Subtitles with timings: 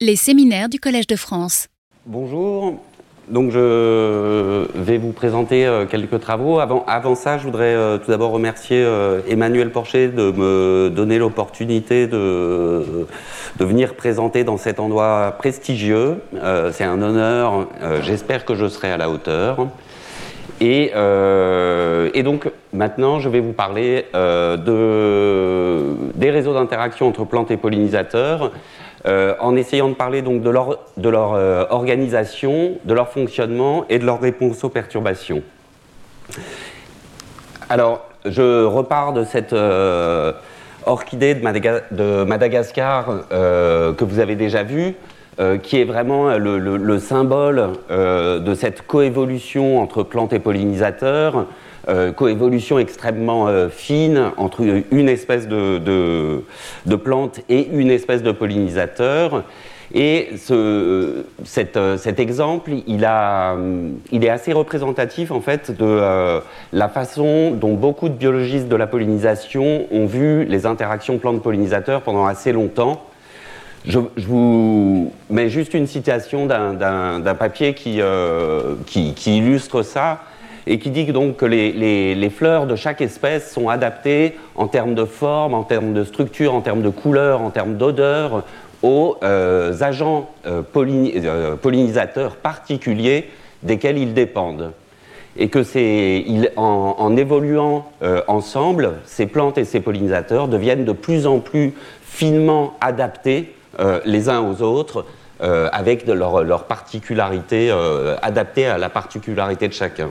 [0.00, 1.66] Les séminaires du Collège de France.
[2.06, 2.78] Bonjour.
[3.28, 6.60] Donc je vais vous présenter euh, quelques travaux.
[6.60, 12.06] Avant, ça, je voudrais euh, tout d'abord remercier euh, Emmanuel Porcher de me donner l'opportunité
[12.06, 13.08] de,
[13.58, 16.18] venir présenter dans cet endroit prestigieux.
[16.70, 17.66] C'est un honneur.
[18.02, 19.66] J'espère que je serai à la hauteur.
[20.60, 20.92] Et,
[22.22, 25.82] donc maintenant, je vais vous parler de,
[26.14, 28.52] des réseaux d'interaction entre plantes et pollinisateurs
[29.06, 30.76] euh, en essayant de parler donc de leur,
[31.34, 35.42] euh, organisation, de leur fonctionnement et de leur réponse aux perturbations.
[37.68, 40.32] Alors, je repars de cette euh,
[40.84, 44.94] orchidée de, Madagascar que vous avez déjà vue,
[45.62, 51.46] qui est vraiment le, le symbole de cette coévolution entre plantes et pollinisateurs,
[51.88, 54.60] euh, coévolution extrêmement euh, fine entre
[54.90, 59.44] une espèce de, de, plante et une espèce de pollinisateur.
[59.94, 63.56] Et ce, cet, cet, exemple, il, a,
[64.12, 66.40] il, est assez représentatif en fait de euh,
[66.74, 72.26] la façon dont beaucoup de biologistes de la pollinisation ont vu les interactions plantes-pollinisateurs pendant
[72.26, 73.02] assez longtemps.
[73.86, 78.02] Je, vous mets juste une citation d'un papier qui,
[78.84, 80.20] qui, illustre ça
[80.68, 85.06] et qui dit donc que les, fleurs de chaque espèce sont adaptées en termes de
[85.06, 88.44] forme, en termes de structure, en termes de couleur, en termes d'odeur
[88.82, 93.30] aux euh, agents euh, euh, pollinisateurs particuliers
[93.62, 94.72] desquels ils dépendent.
[95.40, 95.62] Et que
[96.56, 97.86] en, évoluant
[98.26, 103.54] ensemble, ces plantes et ces pollinisateurs deviennent de plus en plus finement adaptés
[104.04, 105.04] les uns aux autres,
[105.38, 107.72] avec leurs leur particularités
[108.20, 110.10] adaptées à la particularité de chacun.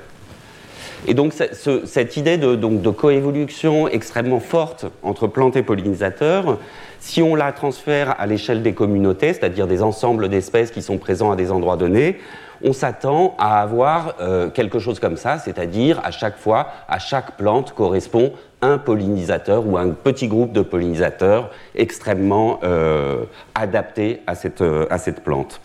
[1.06, 6.58] Et donc cette idée de, coévolution extrêmement forte entre plantes et pollinisateurs,
[7.00, 11.32] si on la transfère à l'échelle des communautés, c'est-à-dire des ensembles d'espèces qui sont présents
[11.32, 12.18] à des endroits donnés,
[12.64, 17.38] on s'attend à avoir euh, quelque chose comme ça, c'est-à-dire à chaque fois, à chaque
[17.38, 24.62] plante correspond un pollinisateur ou un petit groupe de pollinisateurs extrêmement euh, adapté à cette,
[24.62, 25.62] euh, à cette plante.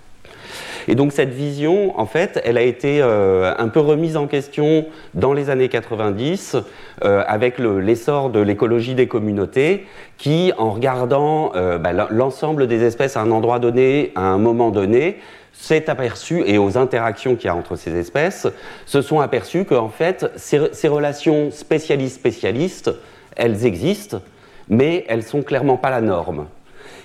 [0.89, 4.87] Et donc cette vision, en fait, elle a été euh, un peu remise en question
[5.15, 6.57] dans les années 90
[7.05, 9.87] euh, avec l'essor de l'écologie des communautés
[10.19, 14.71] qui, en regardant euh, bah, l'ensemble des espèces à un endroit donné, à un moment
[14.71, 15.19] donné,
[15.53, 18.47] s'est aperçu, et aux interactions qu'il y a entre ces espèces,
[18.87, 22.91] se sont aperçus qu'en fait, ces, relations spécialistes-spécialistes,
[23.37, 24.23] elles existent,
[24.69, 26.47] mais elles sont clairement pas la norme.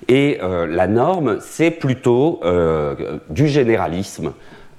[0.08, 4.34] Et euh, la norme, c'est plutôt euh, du généralisme.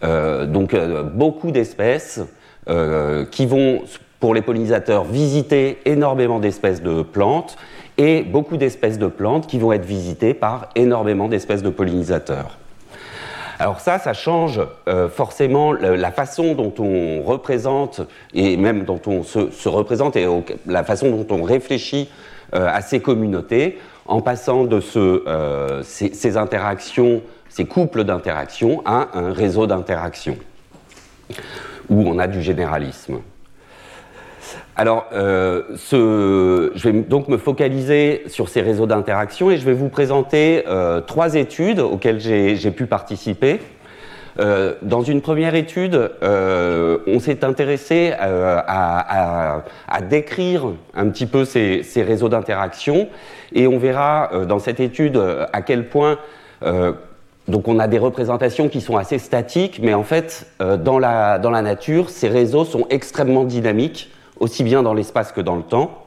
[0.04, 0.76] Euh, donc
[1.14, 2.20] beaucoup d'espèces
[3.30, 3.80] qui vont,
[4.20, 7.56] pour les pollinisateurs, visiter énormément d'espèces de plantes
[7.96, 12.58] et beaucoup d'espèces de plantes qui vont être visitées par énormément d'espèces de pollinisateurs.
[13.58, 14.60] Alors ça, ça change
[15.14, 18.02] forcément la, façon dont on représente
[18.34, 20.26] et même dont on se, se représente et
[20.66, 22.10] la façon dont on réfléchit
[22.52, 23.78] à ces communautés
[24.08, 30.38] en passant de euh, ces, interactions, ces couples d'interactions, à un réseau d'interactions,
[31.90, 33.18] où on a du généralisme.
[34.76, 39.88] Alors, euh, je vais donc me focaliser sur ces réseaux d'interaction et je vais vous
[39.88, 43.60] présenter euh, trois études auxquelles j'ai pu participer.
[44.40, 49.62] Euh, dans une première étude, euh, on s'est intéressé euh, à,
[50.08, 53.08] décrire un petit peu ces, réseaux d'interaction
[53.52, 55.20] et on verra dans cette étude
[55.52, 56.18] à quel point
[57.48, 61.50] donc on a des représentations qui sont assez statiques, mais en fait, dans, la, dans
[61.50, 66.04] la nature, ces réseaux sont extrêmement dynamiques, aussi bien dans l'espace que dans le temps.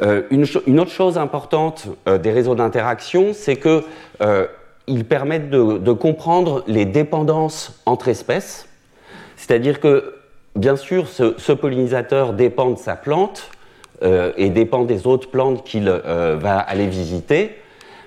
[0.00, 3.84] une, une, autre chose importante des réseaux d'interaction, c'est que
[4.86, 8.68] ils permettent de, comprendre les dépendances entre espèces,
[9.36, 10.14] c'est-à-dire que,
[10.56, 13.50] bien sûr, ce, pollinisateur dépend de sa plante
[14.02, 17.56] euh, et dépend des autres plantes qu'il euh, va aller visiter,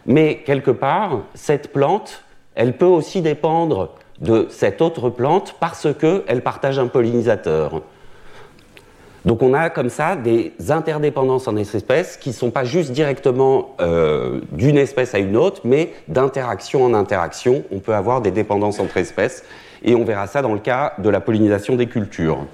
[0.06, 2.24] mais quelque part, cette plante,
[2.56, 7.82] elle peut aussi dépendre de cette autre plante parce qu'elle partage un pollinisateur.
[9.26, 13.76] Donc on a comme ça des interdépendances en espèces qui ne sont pas juste directement
[13.82, 17.64] euh, d'une espèce à une autre, mais d'interaction en interaction.
[17.72, 19.44] On peut avoir des dépendances entre espèces,
[19.84, 22.46] et on verra ça dans le cas de la pollinisation des cultures.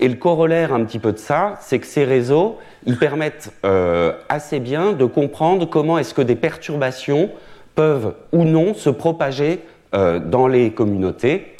[0.00, 4.12] Et le corollaire un petit peu de ça, c'est que ces réseaux, ils permettent euh,
[4.28, 7.30] assez bien de comprendre comment est-ce que des perturbations
[7.76, 9.60] peuvent ou non se propager
[9.94, 11.54] euh, dans les communautés,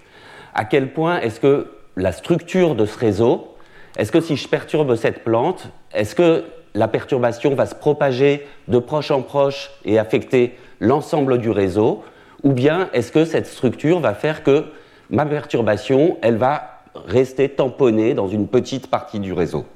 [0.55, 3.55] à quel point est-ce que la structure de ce réseau,
[3.99, 8.79] est-ce que si je perturbe cette plante, est-ce que la perturbation va se propager de
[8.79, 12.05] proche en proche et affecter l'ensemble du réseau,
[12.45, 14.67] ou bien est-ce que cette structure va faire que
[15.11, 19.67] ma perturbation, elle va rester tamponnée dans une petite partie du réseau?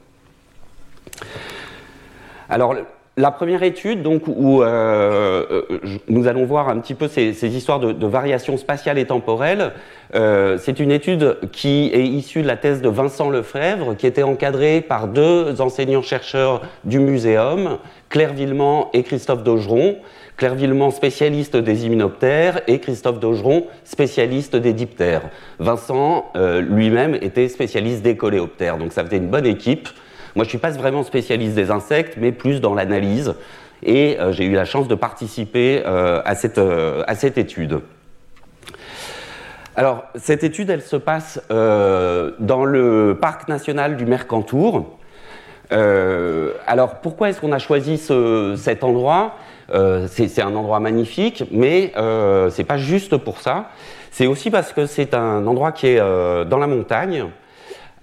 [2.48, 2.76] Alors,
[3.18, 5.78] la première étude, donc, où euh, euh,
[6.08, 9.72] nous allons voir un petit peu ces, histoires de, variations spatiales et temporelles,
[10.14, 14.22] euh, c'est une étude qui est issue de la thèse de Vincent Lefebvre, qui était
[14.22, 17.78] encadrée par deux enseignants-chercheurs du muséum,
[18.08, 19.96] Claire Villemont et Christophe Daugeron.
[20.38, 25.28] Claire Villemont, spécialiste des hyménoptères, et Christophe Daugeron, spécialiste des diptères.
[25.58, 29.90] Vincent lui-même était spécialiste des coléoptères, donc ça faisait une bonne équipe.
[30.34, 33.34] Moi, je ne suis pas vraiment spécialiste des insectes, mais plus dans l'analyse.
[33.82, 37.80] Et euh, j'ai eu la chance de participer euh, à, cette, euh, à, cette, étude.
[39.76, 44.98] Alors, cette étude, elle se passe dans le parc national du Mercantour.
[45.70, 49.36] alors, pourquoi est-ce qu'on a choisi ce, cet endroit?
[50.08, 53.70] C'est un endroit magnifique, mais ce n'est pas juste pour ça.
[54.10, 57.24] C'est aussi parce que c'est un endroit qui est dans la montagne,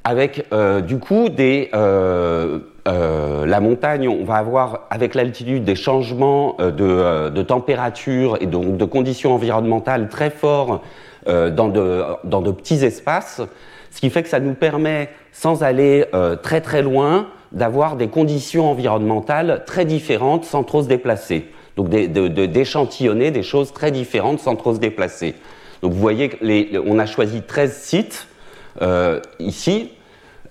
[0.09, 6.57] avec euh, du coup euh, euh, la montagne, on va avoir avec l'altitude des changements
[6.57, 10.81] de, température et donc de conditions environnementales très forts
[11.27, 13.41] dans de, petits espaces,
[13.91, 16.06] ce qui fait que ça nous permet, sans aller
[16.41, 21.51] très très loin, d'avoir des conditions environnementales très différentes sans trop se déplacer.
[21.77, 25.35] Donc d'échantillonner des choses très différentes sans trop se déplacer.
[25.83, 28.27] Donc vous voyez, les, on a choisi 13 sites
[29.39, 29.91] ici,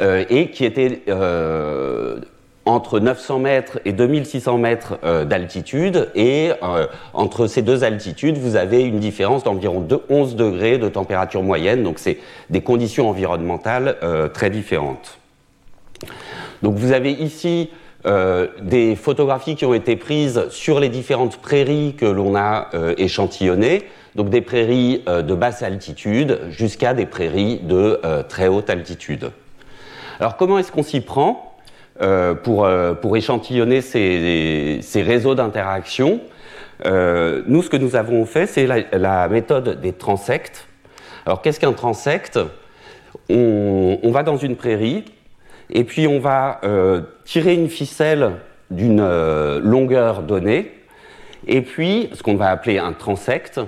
[0.00, 2.18] et qui étaient euh,
[2.64, 6.50] entre 900 mètres et 2600 mètres d'altitude, et
[7.14, 11.98] entre ces deux altitudes, vous avez une différence d'environ 11 degrés de température moyenne, donc
[11.98, 12.18] c'est
[12.50, 13.96] des conditions environnementales
[14.34, 15.18] très différentes.
[16.62, 17.70] Donc vous avez ici
[18.04, 22.68] des photographies qui ont été prises sur les différentes prairies que l'on a
[22.98, 23.86] échantillonnées
[24.18, 29.30] donc des prairies euh, de basse altitude jusqu'à des prairies de euh, très haute altitude.
[30.20, 31.56] Alors comment est-ce qu'on s'y prend
[32.00, 32.68] euh, pour,
[33.00, 36.20] pour, échantillonner ces, réseaux d'interaction
[36.84, 40.66] Nous, ce que nous avons fait, c'est la, méthode des transects.
[41.26, 42.38] Alors qu'est-ce qu'un transect
[43.28, 45.04] on, on, va dans une prairie
[45.70, 46.60] et puis on va
[47.24, 48.32] tirer une ficelle
[48.70, 49.06] d'une
[49.58, 50.78] longueur donnée
[51.46, 53.60] et puis ce qu'on va appeler un transect,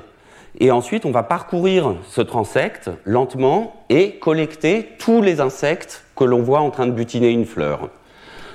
[0.60, 6.42] et ensuite, on va parcourir ce transect lentement et collecter tous les insectes que l'on
[6.42, 7.88] voit en train de butiner une fleur.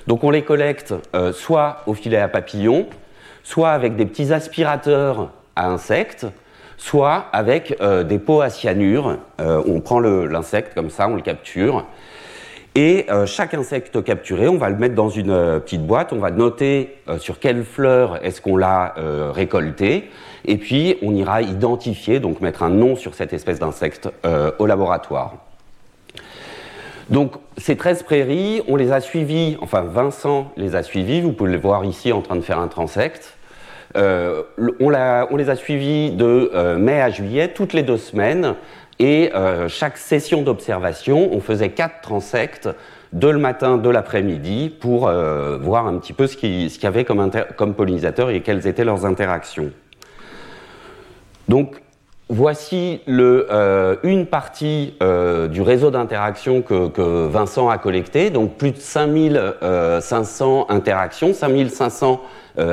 [0.06, 2.86] Donc on les collecte euh, soit au filet à papillons,
[3.44, 6.28] soit avec des petits aspirateurs à insectes,
[6.78, 9.18] soit avec euh, des pots à cyanure.
[9.42, 11.86] Euh, on prend l'insecte comme ça, on le capture.
[12.77, 16.98] Et chaque insecte capturé, on va le mettre dans une petite boîte, on va noter
[17.19, 18.95] sur quelle fleur est-ce qu'on l'a
[19.31, 20.10] récolté,
[20.48, 24.66] et puis, on ira identifier, donc mettre un nom sur cette espèce d'insecte euh, au
[24.68, 25.36] laboratoire.
[27.10, 31.51] Donc, ces 13 prairies, on les a suivies, enfin Vincent les a suivies, vous pouvez
[31.51, 33.38] le voir ici en train de faire un transect.
[33.95, 34.44] Euh,
[34.80, 38.56] on, les a suivies de euh, mai à juillet, toutes les deux semaines,
[39.00, 39.32] et
[39.68, 42.70] chaque session d'observation, on faisait quatre transects
[43.14, 45.10] de le matin, de l'après-midi, pour
[45.62, 49.06] voir un petit peu ce qu'il y avait comme, comme pollinisateurs et quelles étaient leurs
[49.06, 49.72] interactions.
[51.48, 51.76] Donc,
[52.30, 58.77] voici euh, une partie euh, du réseau d'interaction que, Vincent a collecté, donc plus de
[58.77, 62.22] 5500 euh, interactions, 5500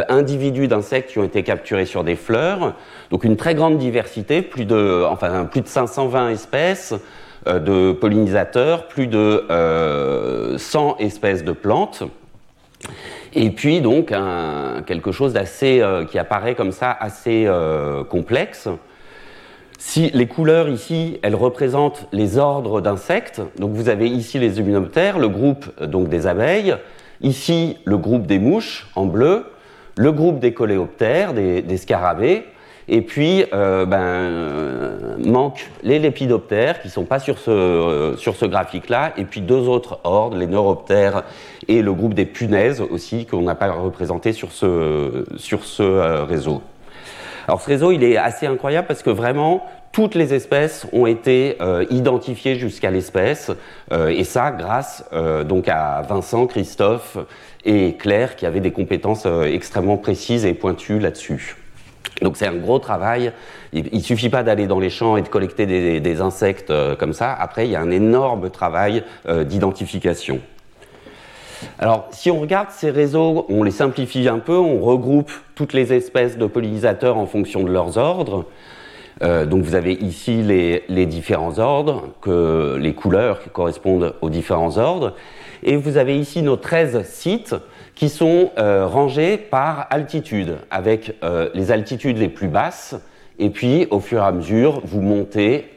[0.08, 2.74] individus d'insectes qui ont été capturés sur des fleurs,
[3.10, 6.94] donc une très grande diversité, plus de, enfin, plus de 520 espèces
[7.46, 9.44] de pollinisateurs, plus de
[10.56, 12.04] 100 espèces de plantes.
[13.34, 14.14] Et puis donc
[14.86, 15.82] quelque chose d'assez
[16.12, 17.50] qui apparaît comme ça assez
[18.08, 18.68] complexe.
[19.84, 25.18] Si les couleurs ici, elles représentent les ordres d'insectes, donc vous avez ici les hyménoptères,
[25.18, 26.76] le groupe donc des abeilles,
[27.20, 29.44] ici le groupe des mouches en bleu,
[29.96, 32.44] le groupe des coléoptères, des scarabées,
[32.88, 39.12] et puis, euh, ben, manquent les lépidoptères qui ne sont pas sur ce, euh, graphique-là,
[39.16, 41.22] et puis deux autres ordres, les neuroptères
[41.68, 44.66] et le groupe des punaises aussi, qu'on n'a pas représenté sur ce,
[45.80, 46.62] euh, réseau.
[47.46, 51.58] Alors ce réseau, il est assez incroyable parce que vraiment, toutes les espèces ont été
[51.90, 53.50] identifiées jusqu'à l'espèce,
[53.92, 55.04] et ça grâce
[55.46, 57.18] donc à Vincent, Christophe
[57.66, 61.56] et Claire qui avaient des compétences extrêmement précises et pointues là-dessus.
[62.22, 63.32] Donc c'est un gros travail.
[63.72, 67.12] Il ne suffit pas d'aller dans les champs et de collecter des, insectes euh, comme
[67.12, 67.32] ça.
[67.32, 70.40] Après, il y a un énorme travail euh, d'identification.
[71.78, 75.92] Alors, si on regarde ces réseaux, on les simplifie un peu, on regroupe toutes les
[75.92, 78.46] espèces de pollinisateurs en fonction de leurs ordres.
[79.22, 84.78] Euh, donc vous avez ici les, différents ordres, que, les couleurs qui correspondent aux différents
[84.78, 85.14] ordres.
[85.62, 87.54] Et vous avez ici nos 13 sites
[87.94, 92.96] qui sont euh, rangés par altitude, avec euh, les altitudes les plus basses,
[93.38, 95.70] et puis au fur et à mesure, vous montez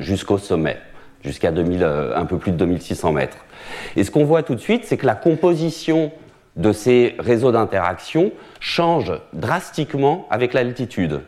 [0.00, 0.76] jusqu'au sommet,
[1.22, 3.38] jusqu'à un peu plus de 2600 mètres.
[3.96, 6.12] Et ce qu'on voit tout de suite, c'est que la composition
[6.56, 11.20] de ces réseaux d'interaction change drastiquement avec l'altitude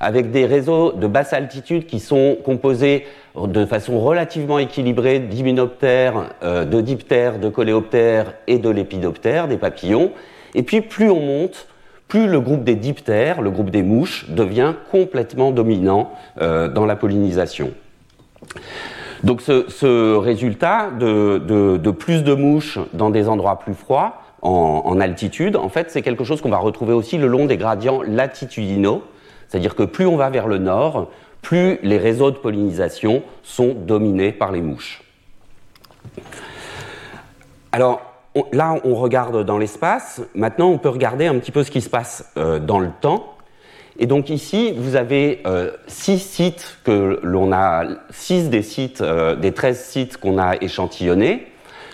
[0.00, 6.64] avec des réseaux de basse altitude qui sont composés de façon relativement équilibrée d'hyménoptères, euh,
[6.64, 10.12] de diptères, de coléoptères et de lépidoptères, des papillons.
[10.54, 11.68] Et puis plus on monte,
[12.08, 16.96] plus le groupe des diptères, le groupe des mouches, devient complètement dominant euh, dans la
[16.96, 17.72] pollinisation.
[19.24, 25.68] Donc ce, résultat de, plus de mouches dans des endroits plus froids, en, altitude, en
[25.68, 29.02] fait, c'est quelque chose qu'on va retrouver aussi le long des gradients latitudinaux.
[29.48, 31.08] C'est-à-dire que plus on va vers le nord,
[31.42, 35.02] plus les réseaux de pollinisation sont dominés par les mouches.
[37.72, 38.00] Alors
[38.52, 40.22] là, on regarde dans l'espace.
[40.34, 43.35] Maintenant, on peut regarder un petit peu ce qui se passe euh, dans le temps.
[43.98, 49.36] Et donc ici, vous avez euh, six sites que l'on a, six des sites, euh,
[49.36, 51.46] des 13 sites qu'on a échantillonnés.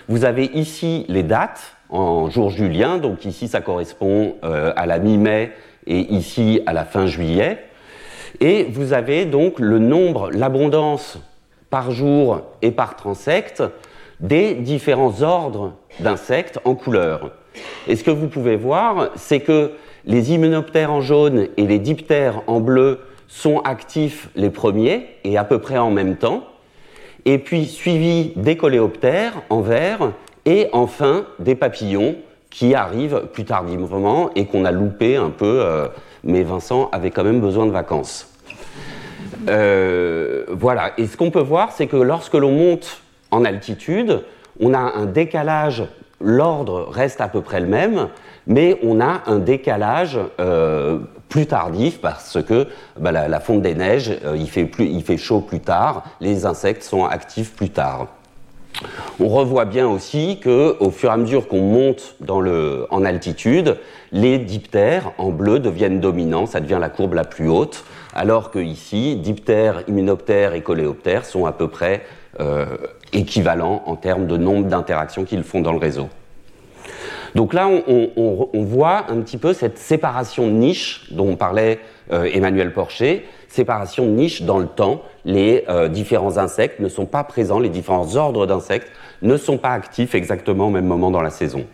[0.09, 2.97] Vous avez ici les dates en jour julien.
[2.97, 5.51] Donc ici, ça correspond à la mi-mai
[5.87, 7.63] et ici à la fin juillet.
[8.39, 11.19] Et vous avez donc le nombre, l'abondance
[11.69, 13.63] par jour et par transecte
[14.19, 17.31] des différents ordres d'insectes en couleur.
[17.87, 19.71] Et ce que vous pouvez voir, c'est que
[20.05, 25.43] les hyménoptères en jaune et les diptères en bleu sont actifs les premiers et à
[25.43, 26.43] peu près en même temps,
[27.25, 30.11] et puis suivis des coléoptères en vert
[30.45, 32.15] et enfin des papillons
[32.49, 35.87] qui arrive plus tardivement et qu'on a loupé un peu, euh,
[36.23, 38.29] mais Vincent avait quand même besoin de vacances.
[39.49, 44.21] Euh, voilà, et ce qu'on peut voir, c'est que lorsque l'on monte en altitude,
[44.59, 45.83] on a un décalage,
[46.21, 48.09] l'ordre reste à peu près le même,
[48.47, 52.67] mais on a un décalage euh, plus tardif parce que
[52.99, 56.83] bah, la, fonte des neiges, il, fait plus, il fait chaud plus tard, les insectes
[56.83, 58.07] sont actifs plus tard.
[59.19, 63.77] On revoit bien aussi que, au fur et à mesure qu'on monte en altitude,
[64.11, 67.83] les diptères en bleu deviennent dominants, ça devient la courbe la plus haute,
[68.13, 72.03] alors que ici, diptères, hyménoptères et coléoptères sont à peu près
[72.39, 72.65] euh,
[73.11, 76.09] équivalents en termes de nombre d'interactions qu'ils font dans le réseau.
[77.35, 81.79] Donc là, on, voit un petit peu cette séparation de niche dont parlait
[82.11, 85.01] euh, Emmanuel Porcher, séparation de niche dans le temps.
[85.25, 88.91] Les euh, différents insectes ne sont pas présents, les différents ordres d'insectes
[89.23, 91.65] ne sont pas actifs exactement au même moment dans la saison.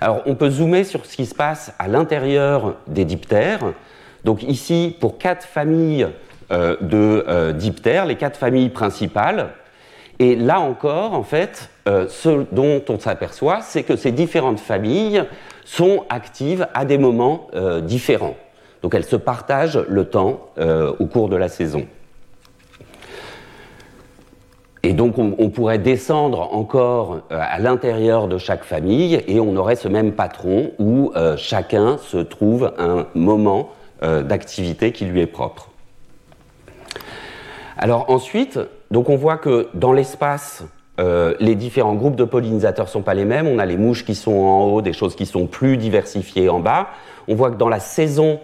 [0.00, 3.72] Alors, on peut zoomer sur ce qui se passe à l'intérieur des diptères.
[4.24, 6.08] Donc ici, pour quatre familles
[6.52, 9.48] euh, de diptères, les quatre familles principales,
[10.18, 15.24] et là encore, en fait, euh, ce dont on s'aperçoit, c'est que ces différentes familles
[15.64, 18.36] sont actives à des moments euh, différents.
[18.82, 21.86] Donc elles se partagent le temps euh, au cours de la saison.
[24.82, 29.76] Et donc on, on pourrait descendre encore à l'intérieur de chaque famille et on aurait
[29.76, 33.70] ce même patron où chacun se trouve un moment
[34.00, 35.70] d'activité qui lui est propre.
[37.76, 40.64] Alors ensuite, donc on voit que dans l'espace,
[40.98, 43.46] euh, les différents groupes de pollinisateurs sont pas les mêmes.
[43.46, 46.60] On a les mouches qui sont en haut, des choses qui sont plus diversifiées en
[46.60, 46.88] bas.
[47.28, 48.40] On voit que dans la saison,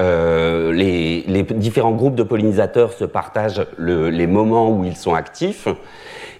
[0.00, 5.68] euh, les, différents groupes de pollinisateurs se partagent les moments où ils sont actifs.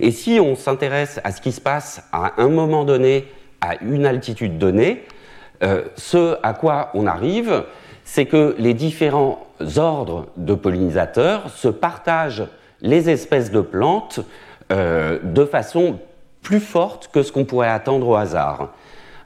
[0.00, 3.26] Et si on s'intéresse à ce qui se passe à un moment donné,
[3.60, 5.04] à une altitude donnée,
[5.62, 7.64] euh, ce à quoi on arrive,
[8.02, 9.46] c'est que les différents
[9.76, 12.44] ordres de pollinisateurs se partagent
[12.80, 14.20] les espèces de plantes
[14.72, 15.98] euh, de façon
[16.42, 18.74] plus forte que ce qu'on pourrait attendre au hasard.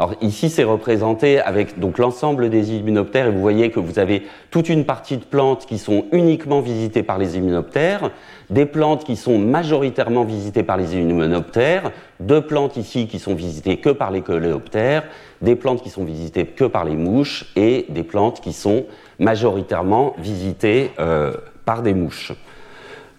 [0.00, 4.22] Alors ici, c'est représenté avec donc l'ensemble des hyménoptères et vous voyez que vous avez
[4.52, 8.12] toute une partie de plantes qui sont uniquement visitées par les hyménoptères,
[8.48, 11.90] des plantes qui sont majoritairement visitées par les hyménoptères,
[12.20, 15.02] deux plantes ici qui sont visitées que par les coléoptères,
[15.42, 18.86] des plantes qui sont visitées que par les mouches et des plantes qui sont
[19.18, 21.32] majoritairement visitées euh,
[21.64, 22.32] par des mouches.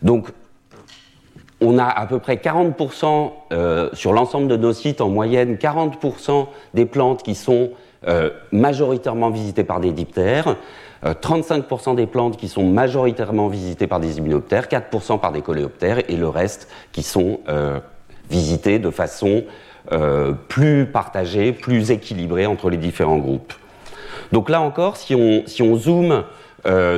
[0.01, 0.29] Donc,
[1.61, 6.47] on a à peu près 40% euh, sur l'ensemble de nos sites, en moyenne, 40%
[6.73, 7.71] des plantes qui sont
[8.07, 10.55] euh, majoritairement visitées par des diptères,
[11.03, 16.09] 35% euh, des plantes qui sont majoritairement visitées par des hyménoptères, 4% par des coléoptères
[16.09, 17.39] et le reste qui sont
[18.29, 19.43] visitées de façon
[20.47, 23.53] plus partagée, plus équilibrée entre les différents groupes.
[24.31, 26.23] Donc là encore, si on, si on zoome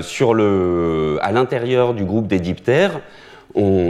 [0.02, 3.02] sur le, à l'intérieur du groupe des diptères,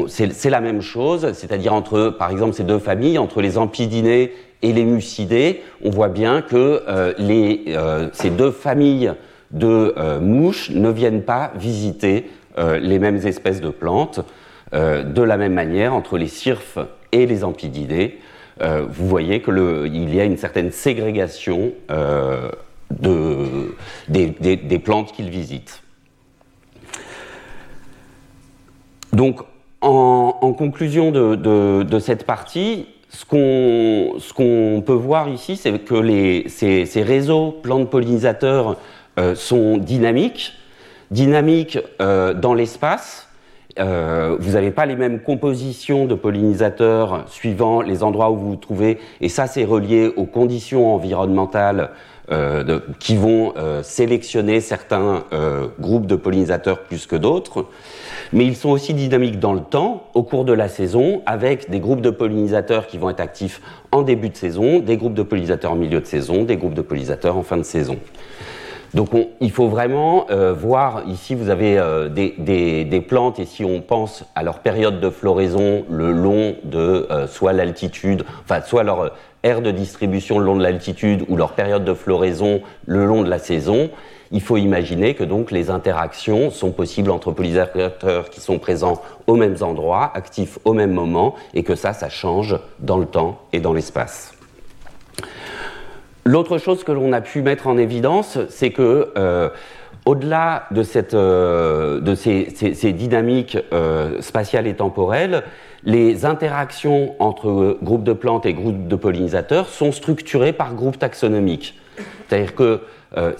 [0.07, 4.73] c'est la même chose, c'est-à-dire entre, par exemple, ces deux familles, entre les ampidinés et
[4.73, 6.81] les mucidés, on voit bien que
[7.17, 7.75] les,
[8.13, 9.13] ces deux familles
[9.51, 14.21] de mouches ne viennent pas visiter les mêmes espèces de plantes.
[14.73, 16.77] Euh, de la même manière, entre les cirfes
[17.11, 18.19] et les ampididés,
[18.61, 21.73] euh, vous voyez qu'il y a une certaine ségrégation
[23.05, 23.75] euh,
[24.07, 25.83] des, plantes qu'ils visitent.
[29.13, 29.41] Donc,
[29.81, 37.89] en, conclusion de, cette partie, ce qu'on peut voir ici, c'est que ces, réseaux plantes
[37.89, 38.77] pollinisateurs
[39.35, 40.53] sont dynamiques,
[41.09, 43.27] dynamiques dans l'espace,
[43.79, 48.55] euh, vous n'avez pas les mêmes compositions de pollinisateurs suivant les endroits où vous vous
[48.55, 51.91] trouvez, et ça c'est relié aux conditions environnementales
[52.31, 55.23] euh, qui vont euh, sélectionner certains
[55.79, 57.65] groupes de pollinisateurs plus que d'autres.
[58.33, 61.79] Mais ils sont aussi dynamiques dans le temps, au cours de la saison, avec des
[61.79, 63.61] groupes de pollinisateurs qui vont être actifs
[63.91, 66.81] en début de saison, des groupes de pollinisateurs en milieu de saison, des groupes de
[66.81, 67.97] pollinisateurs en fin de saison.
[68.93, 69.09] Donc
[69.39, 74.25] il faut vraiment euh, voir, ici vous avez euh, des, plantes et si on pense
[74.35, 79.13] à leur période de floraison le long de euh, soit l'altitude, enfin soit leur
[79.43, 83.29] aire de distribution le long de l'altitude ou leur période de floraison le long de
[83.29, 83.89] la saison,
[84.31, 89.35] il faut imaginer que donc les interactions sont possibles entre pollinisateurs qui sont présents aux
[89.35, 93.59] mêmes endroits, actifs au même moment, et que ça, ça change dans le temps et
[93.59, 94.33] dans l'espace.
[96.23, 99.49] L'autre chose que l'on a pu mettre en évidence, c'est que euh,
[100.05, 100.83] au-delà de,
[101.13, 105.43] euh, ces, dynamiques euh, spatiales et temporelles,
[105.83, 111.79] les interactions entre groupes de plantes et groupes de pollinisateurs sont structurées par groupes taxonomiques.
[112.27, 112.81] C'est-à-dire que
[113.17, 113.33] euh,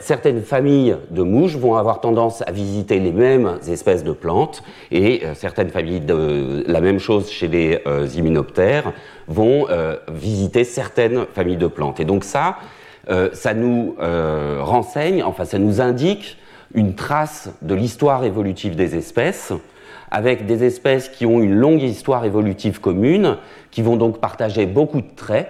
[0.00, 5.24] certaines familles de mouches vont avoir tendance à visiter les mêmes espèces de plantes et
[5.24, 8.82] euh, certaines familles de la même chose chez les euh,
[9.28, 9.66] vont
[10.08, 12.00] visiter certaines familles de plantes.
[12.00, 12.58] Et donc ça,
[13.32, 16.38] ça nous renseigne, enfin ça nous indique
[16.74, 19.52] une trace de l'histoire évolutive des espèces
[20.10, 23.36] avec des espèces qui ont une longue histoire évolutive commune,
[23.70, 25.48] qui vont donc partager beaucoup de traits,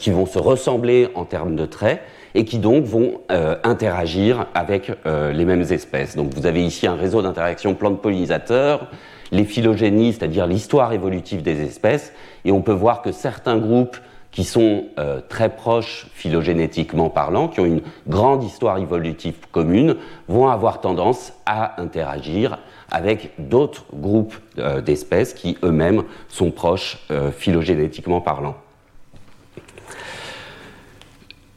[0.00, 2.00] qui vont se ressembler en termes de traits,
[2.34, 6.16] et qui donc vont euh, interagir avec euh, les mêmes espèces.
[6.16, 8.88] Donc vous avez ici un réseau d'interaction plantes-pollinisateurs,
[9.30, 12.12] les phylogénies, c'est-à-dire l'histoire évolutive des espèces,
[12.44, 13.96] et on peut voir que certains groupes
[14.32, 20.48] qui sont euh, très proches phylogénétiquement parlant, qui ont une grande histoire évolutive commune, vont
[20.48, 22.58] avoir tendance à interagir
[22.94, 24.34] avec d'autres groupes
[24.86, 27.04] d'espèces qui eux-mêmes sont proches
[27.36, 28.54] phylogénétiquement parlant.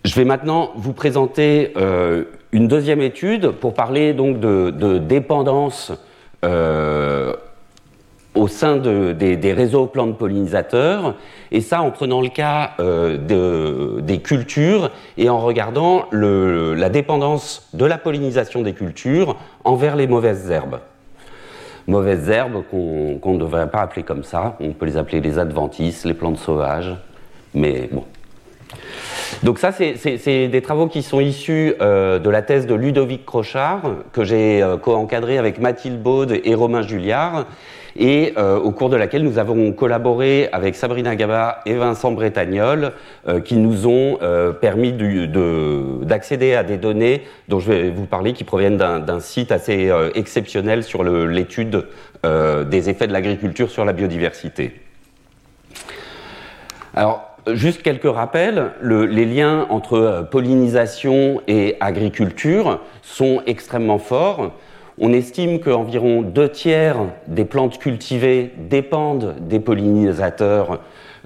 [0.08, 2.23] Je vais maintenant vous présenter euh,
[2.54, 5.91] une deuxième étude pour parler donc de, dépendance
[6.45, 7.34] euh,
[8.34, 11.15] au sein des, réseaux plantes pollinisateurs,
[11.52, 17.84] et ça en prenant le cas euh, des cultures et en regardant la dépendance de
[17.84, 20.80] la pollinisation des cultures envers les mauvaises herbes.
[21.88, 26.04] Mauvaises herbes qu'on ne devrait pas appeler comme ça, on peut les appeler les adventices,
[26.04, 26.93] les plantes sauvages,
[27.54, 28.04] mais bon,
[29.44, 33.82] donc ça, c'est des travaux qui sont issus euh, de la thèse de Ludovic Crochard,
[34.12, 37.46] que j'ai euh, co-encadré avec Mathilde Baude et Romain Julliard,
[37.96, 42.94] et euh, au cours de laquelle nous avons collaboré avec Sabrina Gaba et Vincent Bretagnol,
[43.44, 44.20] qui nous ont
[44.62, 44.94] permis
[46.04, 50.84] d'accéder à des données dont je vais vous parler, qui proviennent d'un site assez exceptionnel
[50.84, 51.88] sur l'étude
[52.24, 54.76] des effets de l'agriculture sur la biodiversité.
[56.94, 64.52] Alors, Juste quelques rappels, les liens entre euh, pollinisation et agriculture sont extrêmement forts.
[65.00, 70.80] On estime qu'environ deux tiers des plantes cultivées dépendent des pollinisateurs,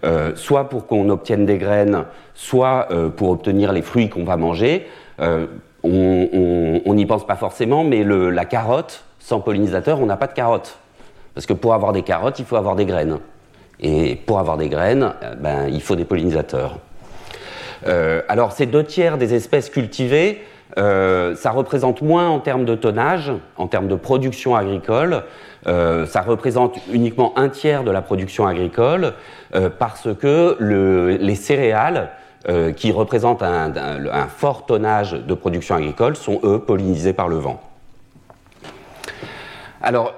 [0.04, 2.04] euh, soit pour qu'on obtienne des graines,
[2.36, 4.88] soit euh, pour obtenir les fruits qu'on va manger.
[5.84, 10.78] on n'y pense pas forcément, mais la carotte, sans pollinisateur, on n'a pas de carotte.
[11.34, 13.18] Parce que pour avoir des carottes, il faut avoir des graines.
[13.82, 16.78] Et pour avoir des graines, euh, ben, il faut des pollinisateurs.
[17.88, 20.44] Euh, alors ces deux tiers des espèces cultivées,
[20.78, 25.24] euh, ça représente moins en termes de tonnage, en termes de production agricole.
[25.66, 29.14] ça représente uniquement un tiers de la production agricole
[29.78, 32.10] parce que les céréales,
[32.76, 37.62] qui représentent un, fort tonnage de production agricole, sont eux pollinisés par le vent.
[39.84, 40.16] Alors,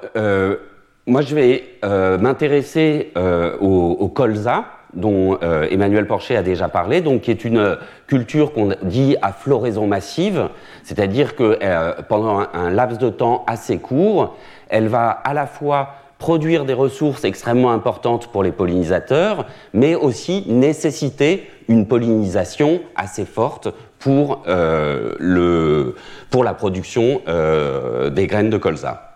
[1.06, 7.22] moi, je vais euh, m'intéresser euh, au, colza, dont Emmanuel Porcher a déjà parlé, donc
[7.22, 10.50] qui est une culture qu'on dit à floraison massive,
[10.84, 11.58] c'est-à-dire que
[12.04, 14.36] pendant un, laps de temps assez court,
[14.70, 20.46] elle va à la fois produire des ressources extrêmement importantes pour les pollinisateurs, mais aussi
[20.48, 25.96] nécessiter une pollinisation assez forte pour, le,
[26.30, 27.20] pour la production
[28.12, 29.13] des graines de colza.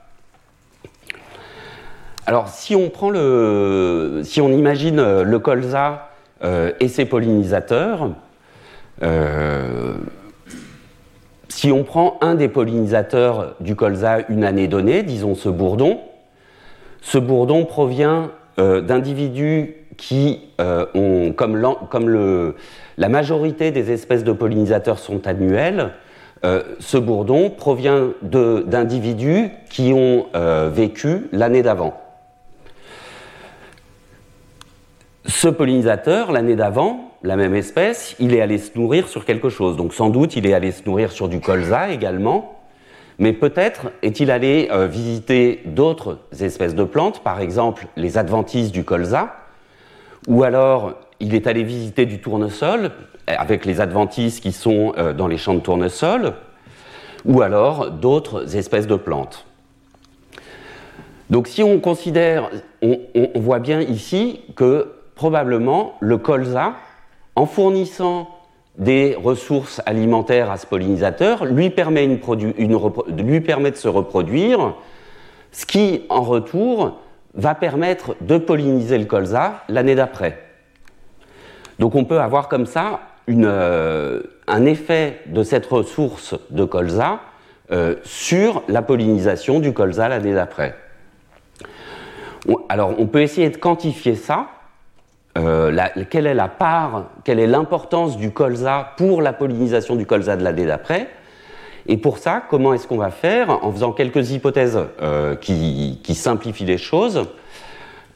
[2.30, 6.10] Alors, si on prend le, si on imagine euh, le colza
[6.44, 8.10] euh, et ses pollinisateurs,
[9.02, 9.94] euh,
[11.48, 16.02] si on prend un des pollinisateurs du colza une année donnée, disons ce bourdon,
[17.02, 22.54] ce bourdon provient d'individus qui ont, comme,
[22.98, 25.92] la majorité des espèces de pollinisateurs sont annuels,
[26.44, 30.26] ce bourdon provient d'individus qui ont
[30.74, 32.07] vécu l'année d'avant.
[35.28, 39.76] Ce pollinisateur, l'année d'avant, la même espèce, il est allé se nourrir sur quelque chose.
[39.76, 42.62] Donc sans doute, il est allé se nourrir sur du colza également,
[43.20, 48.86] mais peut-être est-il allé euh, visiter d'autres espèces de plantes, par exemple les adventices du
[48.86, 49.36] colza,
[50.30, 52.92] ou alors il est allé visiter du tournesol,
[53.28, 56.36] avec les adventices qui sont euh, dans les champs de tournesol,
[57.26, 59.46] ou alors d'autres espèces de plantes.
[61.30, 62.50] Donc si on considère,
[62.82, 66.76] on voit bien ici que probablement le colza,
[67.36, 68.30] en fournissant
[68.78, 74.76] des ressources alimentaires à ce pollinisateur, lui permet, de se reproduire,
[75.52, 77.00] ce qui, en retour,
[77.34, 80.40] va permettre de polliniser le colza l'année d'après.
[81.80, 83.00] Donc on peut avoir comme ça
[83.30, 87.20] euh, un effet de cette ressource de colza
[87.72, 90.76] euh, sur la pollinisation du colza l'année d'après.
[92.70, 94.48] Alors on peut essayer de quantifier ça
[95.38, 95.72] euh,
[96.10, 100.44] quelle est la part, quelle est l'importance du colza pour la pollinisation du colza de
[100.44, 101.10] l'année d'après.
[101.88, 106.66] Et pour ça, comment est-ce qu'on va faire En faisant quelques hypothèses euh, qui, simplifient
[106.66, 107.28] les choses,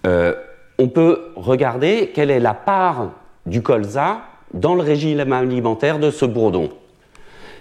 [0.05, 0.33] euh,
[0.79, 3.11] on peut regarder quelle est la part
[3.45, 4.21] du colza
[4.53, 6.69] dans le régime alimentaire de ce bourdon.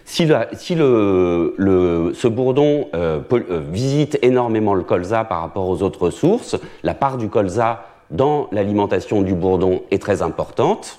[0.05, 2.89] Si, ce bourdon
[3.71, 9.23] visite énormément le colza par rapport aux autres sources, la part du colza dans l'alimentation
[9.23, 10.99] du bourdon est très importante.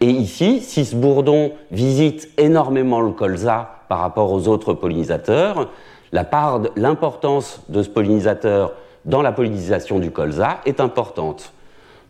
[0.00, 5.68] Et ici, si ce bourdon visite énormément le colza par rapport aux autres pollinisateurs,
[6.12, 8.72] la part, l'importance de ce pollinisateur
[9.04, 11.52] dans la pollinisation du colza est importante.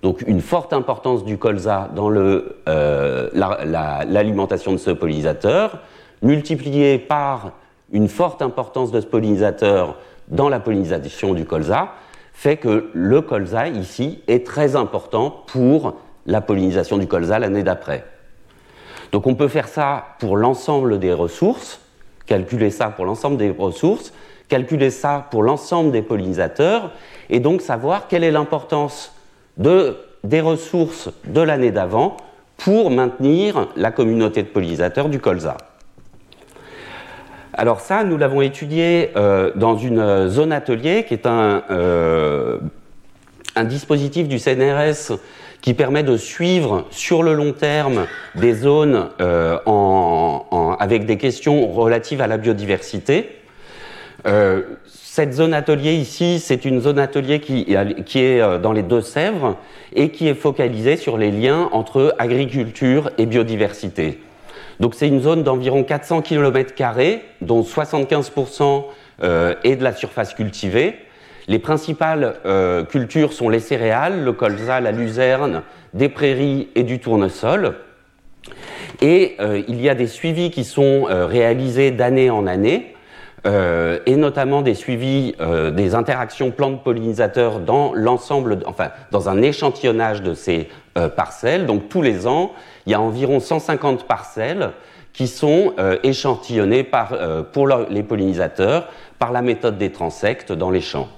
[0.02, 5.78] Donc une forte importance du colza dans euh, l'alimentation de ce pollinisateur,
[6.22, 7.52] multipliée par
[7.90, 9.96] une forte importance de ce pollinisateur
[10.28, 11.88] dans la pollinisation du colza,
[12.44, 15.94] fait que le colza ici est très important pour
[16.26, 18.04] la pollinisation du colza l'année d'après.
[19.12, 21.80] Donc on peut faire ça pour l'ensemble des ressources,
[22.26, 24.12] calculer ça pour l'ensemble des ressources,
[24.50, 26.90] calculer ça pour l'ensemble des pollinisateurs,
[27.30, 29.14] et donc savoir quelle est l'importance
[29.56, 32.18] des ressources de l'année d'avant
[32.58, 35.56] pour maintenir la communauté de pollinisateurs du colza.
[37.56, 42.58] Alors ça, nous l'avons étudié euh, dans une zone atelier qui est un, euh,
[43.64, 45.16] dispositif du CNRS
[45.60, 49.56] qui permet de suivre sur le long terme des zones euh,
[50.80, 53.30] avec des questions relatives à la biodiversité.
[54.86, 59.56] cette zone atelier ici, c'est une zone atelier qui est dans les Deux-Sèvres
[59.94, 64.18] et qui est focalisée sur les liens entre agriculture et biodiversité.
[64.80, 66.72] Donc c'est une zone d'environ 400 km,
[67.40, 68.84] dont 75%
[69.22, 70.96] euh, est de la surface cultivée.
[71.46, 76.98] Les principales euh, cultures sont les céréales, le colza, la luzerne, des prairies et du
[76.98, 77.74] tournesol.
[79.02, 82.90] Et euh, il y a des suivis qui sont réalisés d'année en année,
[83.46, 85.34] et notamment des suivis
[85.72, 90.70] des interactions plantes-pollinisateurs dans l'ensemble, enfin dans un échantillonnage de ces
[91.14, 91.66] parcelles.
[91.66, 92.52] Donc tous les ans,
[92.86, 94.72] il y a environ 150 parcelles
[95.14, 100.80] qui sont euh, échantillonnées euh, pour les pollinisateurs par la méthode des transectes dans les
[100.80, 101.08] champs.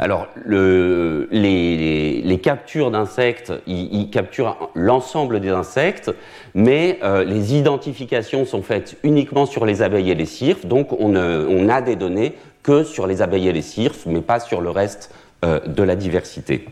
[0.00, 6.12] Alors, le, les, captures d'insectes, ils, capturent l'ensemble des insectes,
[6.52, 11.14] mais euh, les identifications sont faites uniquement sur les abeilles et les cirfes, donc on,
[11.14, 14.70] on a des données que sur les abeilles et les cirfes, mais pas sur le
[14.70, 16.66] reste de la diversité.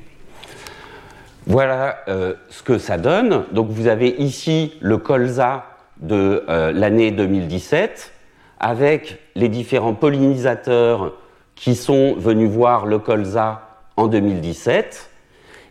[1.46, 3.44] Voilà euh, ce que ça donne.
[3.52, 5.64] Donc vous avez ici le colza
[5.98, 8.12] de euh, l'année 2017
[8.60, 11.14] avec les différents pollinisateurs
[11.56, 13.62] qui sont venus voir le colza
[13.96, 15.10] en 2017.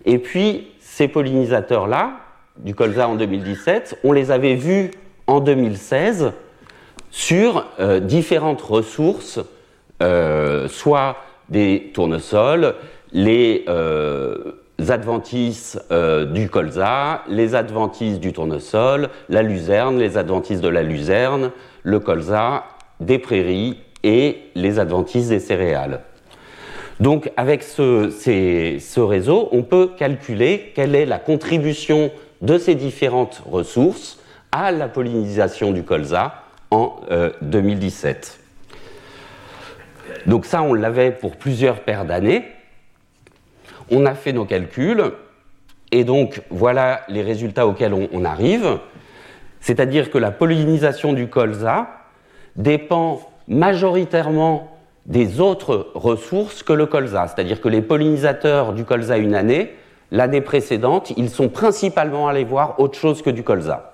[0.05, 2.17] Et puis, ces pollinisateurs-là,
[2.57, 4.91] du colza en 2017, on les avait vus
[5.27, 6.33] en 2016
[7.11, 9.39] sur euh, différentes ressources,
[10.67, 11.17] soit
[11.49, 12.73] des tournesols,
[13.13, 13.65] les
[14.89, 15.77] euh, adventices
[16.33, 21.51] du colza, les adventices du tournesol, la luzerne, les adventices de la luzerne,
[21.83, 22.63] le colza,
[22.99, 26.01] des prairies et les adventices des céréales.
[26.99, 34.19] Donc avec ce, réseau, on peut calculer quelle est la contribution de ces différentes ressources
[34.51, 37.01] à la pollinisation du colza en
[37.41, 38.39] 2017.
[38.77, 42.45] Euh, Donc ça, on l'avait pour plusieurs paires d'années.
[43.91, 45.11] On a fait nos calculs
[45.91, 48.79] et donc voilà les résultats auxquels on arrive.
[49.59, 51.87] C'est-à-dire que la pollinisation du colza
[52.55, 54.71] dépend majoritairement
[55.05, 57.27] des autres ressources que le colza.
[57.27, 59.75] C'est-à-dire que les pollinisateurs du colza une année,
[60.11, 63.93] l'année précédente, ils sont principalement allés voir autre chose que du colza.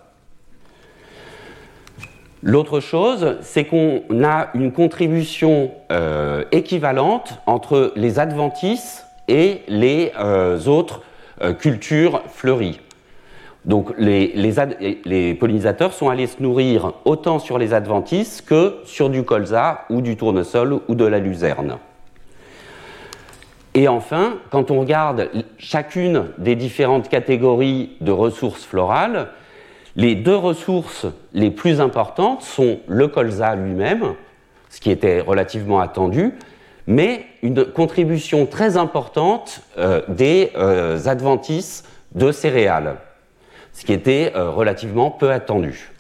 [2.43, 10.63] L'autre chose, c'est qu'on a une contribution euh, équivalente entre les adventices et les euh,
[10.65, 11.01] autres
[11.41, 12.79] euh, cultures fleuries.
[13.65, 19.85] Donc les, pollinisateurs sont allés se nourrir autant sur les adventices que sur du colza
[19.89, 21.77] ou du tournesol ou de la luzerne.
[23.73, 29.27] Et enfin, quand on regarde chacune des différentes catégories de ressources florales,
[29.97, 34.13] les deux ressources les plus importantes sont le colza lui-même,
[34.69, 36.33] ce qui était relativement attendu,
[36.87, 41.83] mais une contribution très importante euh, des euh, adventices
[42.15, 42.95] de céréales
[43.73, 45.91] ce qui était euh, relativement peu attendu.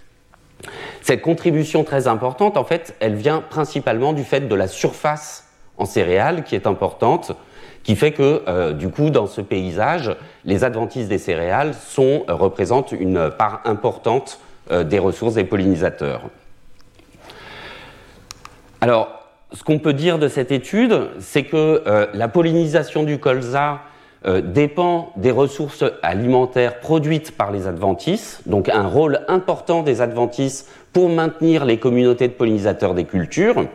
[1.03, 5.47] Cette contribution très importante, en fait, elle vient principalement du fait de la surface
[5.77, 7.33] en céréales qui est importante,
[7.83, 13.29] qui fait que, du coup, dans ce paysage, les adventices des céréales sont, représentent une
[13.29, 14.39] part importante
[14.71, 16.23] des ressources des pollinisateurs.
[18.81, 19.16] Alors,
[19.53, 21.83] ce qu'on peut dire de cette étude, c'est que
[22.13, 23.81] la pollinisation du colza
[24.25, 30.67] euh, dépend des ressources alimentaires produites par les adventices, donc un rôle important des adventices
[30.91, 33.67] pour maintenir les communautés de pollinisateurs des cultures.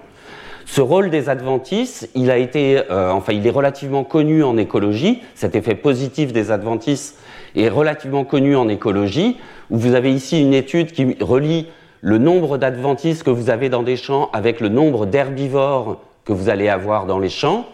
[0.67, 5.23] Ce rôle des adventices, il a été, euh, enfin, il est relativement connu en écologie.
[5.37, 7.17] Cet effet positif des adventices
[7.55, 9.39] est relativement connu en écologie.
[9.71, 11.69] Où vous avez ici une étude qui relie
[12.03, 16.49] le nombre d'adventices que vous avez dans des champs avec le nombre d'herbivores que vous
[16.49, 17.65] allez avoir dans les champs.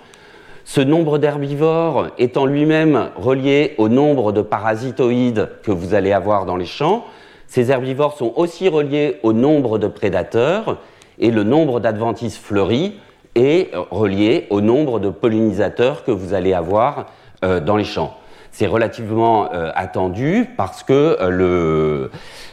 [0.66, 6.56] Ce nombre d'herbivores étant lui-même relié au nombre de parasitoïdes que vous allez avoir dans
[6.56, 7.06] les champs,
[7.46, 10.76] ces herbivores sont aussi reliés au nombre de prédateurs
[11.18, 13.00] et le nombre d'adventices fleuris
[13.34, 17.06] est relié au nombre de pollinisateurs que vous allez avoir
[17.44, 18.17] euh, dans les champs.
[18.52, 22.08] C'est relativement euh, attendu parce que euh,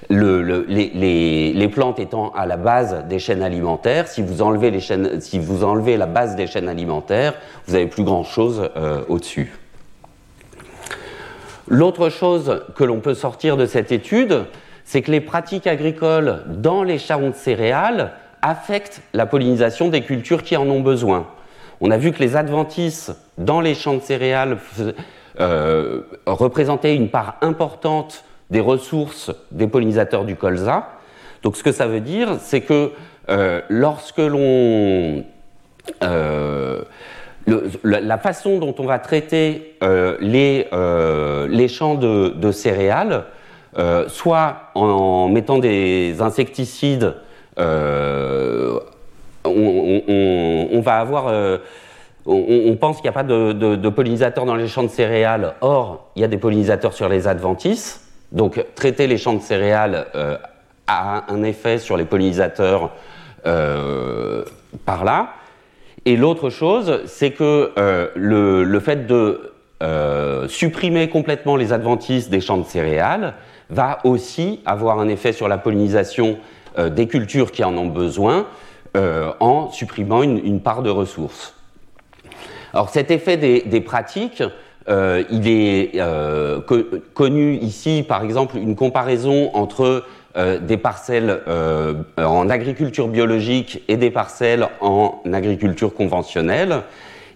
[0.10, 6.48] les, plantes étant à la base des chaînes alimentaires, si vous enlevez, la base des
[6.48, 7.34] chaînes alimentaires,
[7.66, 9.52] vous n'avez plus grand-chose euh, au-dessus.
[11.68, 14.46] L'autre chose que l'on peut sortir de cette étude,
[14.84, 18.12] c'est que les pratiques agricoles dans les champs de céréales
[18.44, 21.26] affectent la pollinisation des cultures qui en ont besoin.
[21.82, 24.58] On a vu que les adventices dans les champs de céréales
[25.40, 30.90] euh, représenter une part importante des ressources des pollinisateurs du colza.
[31.44, 32.92] Donc ce que ça veut dire, c'est que
[33.30, 35.24] euh, lorsque l'on...
[36.04, 36.82] Euh,
[37.84, 39.78] la façon dont on va traiter
[40.20, 40.68] les,
[41.48, 43.26] les, champs de, céréales,
[44.08, 47.14] soit en, mettant des insecticides,
[47.56, 48.82] on,
[50.82, 51.60] va avoir
[52.26, 56.22] on, pense qu'il n'y a pas de, pollinisateurs dans les champs de céréales, or il
[56.22, 58.02] y a des pollinisateurs sur les adventices.
[58.32, 60.38] Donc traiter les champs de céréales euh,
[60.88, 62.92] a un effet sur les pollinisateurs
[63.46, 64.44] euh,
[64.86, 65.34] par là.
[66.06, 69.52] Et l'autre chose, c'est que euh, le, fait de
[70.48, 73.36] supprimer complètement les adventices des champs de céréales
[73.70, 76.38] va aussi avoir un effet sur la pollinisation
[76.90, 78.48] des cultures qui en ont besoin
[78.96, 81.56] en supprimant une part de ressources.
[82.76, 84.44] Alors cet effet des, pratiques,
[84.90, 86.60] euh, il est euh,
[87.14, 90.04] connu ici, par exemple, une comparaison entre
[90.36, 91.40] euh, des parcelles
[92.18, 96.82] en agriculture biologique et des parcelles en agriculture conventionnelle.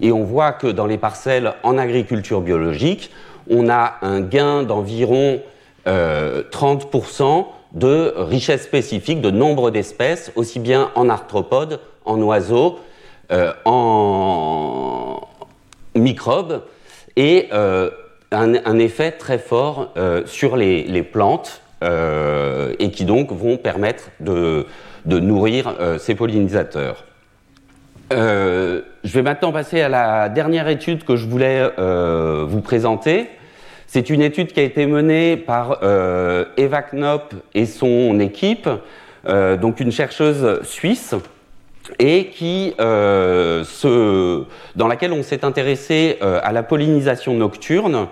[0.02, 3.10] Et on voit que dans les parcelles en agriculture biologique,
[3.50, 5.40] on a un gain d'environ
[5.88, 12.80] 30% de richesse spécifique, de nombre d'espèces, aussi bien en arthropodes, en oiseaux,
[13.66, 15.29] en,
[15.96, 16.62] microbes
[17.16, 17.90] et euh,
[18.32, 19.94] un, effet très fort
[20.26, 24.66] sur les, plantes et qui donc vont permettre de,
[25.06, 27.06] nourrir ces pollinisateurs.
[28.12, 31.72] je vais maintenant passer à la dernière étude que je voulais
[32.46, 33.30] vous présenter.
[33.88, 35.80] C'est une étude qui a été menée par
[36.56, 38.70] Eva Knopp et son équipe,
[39.28, 41.16] donc une chercheuse suisse,
[41.98, 43.64] et qui, euh,
[44.76, 48.08] dans laquelle on s'est intéressé euh, à la pollinisation nocturne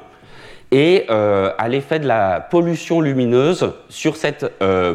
[0.72, 4.52] et euh, à l'effet de la pollution lumineuse sur cette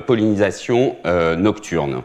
[0.06, 0.96] pollinisation
[1.38, 2.02] nocturne.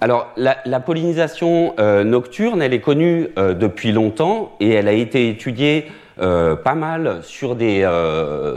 [0.00, 6.74] Alors, la, pollinisation nocturne, elle est connue depuis longtemps et elle a été étudiée pas
[6.74, 7.86] mal sur, des,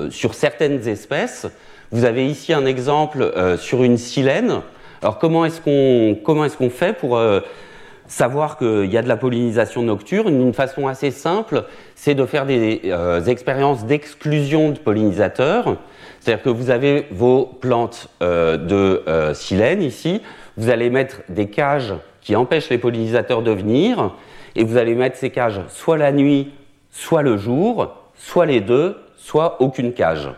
[0.10, 1.48] sur certaines espèces.
[1.92, 4.62] Vous avez ici un exemple sur une silène
[5.02, 7.42] alors comment est-ce qu'on comment est-ce qu'on fait pour euh,
[8.08, 10.34] savoir qu'il y a de la pollinisation nocturne?
[10.34, 15.78] Une façon assez simple, c'est de faire des euh, expériences d'exclusion de pollinisateurs.
[16.20, 20.22] C'est-à-dire que vous avez vos plantes euh, de silène ici,
[20.58, 24.14] vous allez mettre des cages qui empêchent les pollinisateurs de venir,
[24.56, 26.52] et vous allez mettre ces cages soit la nuit,
[26.92, 30.30] soit le jour, soit les deux, soit aucune cage.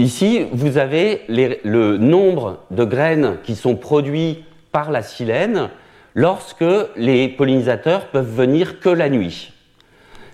[0.00, 5.68] Ici, vous avez le nombre de graines qui sont produits par la silène
[6.14, 6.64] lorsque
[6.96, 9.52] les pollinisateurs peuvent venir que la nuit.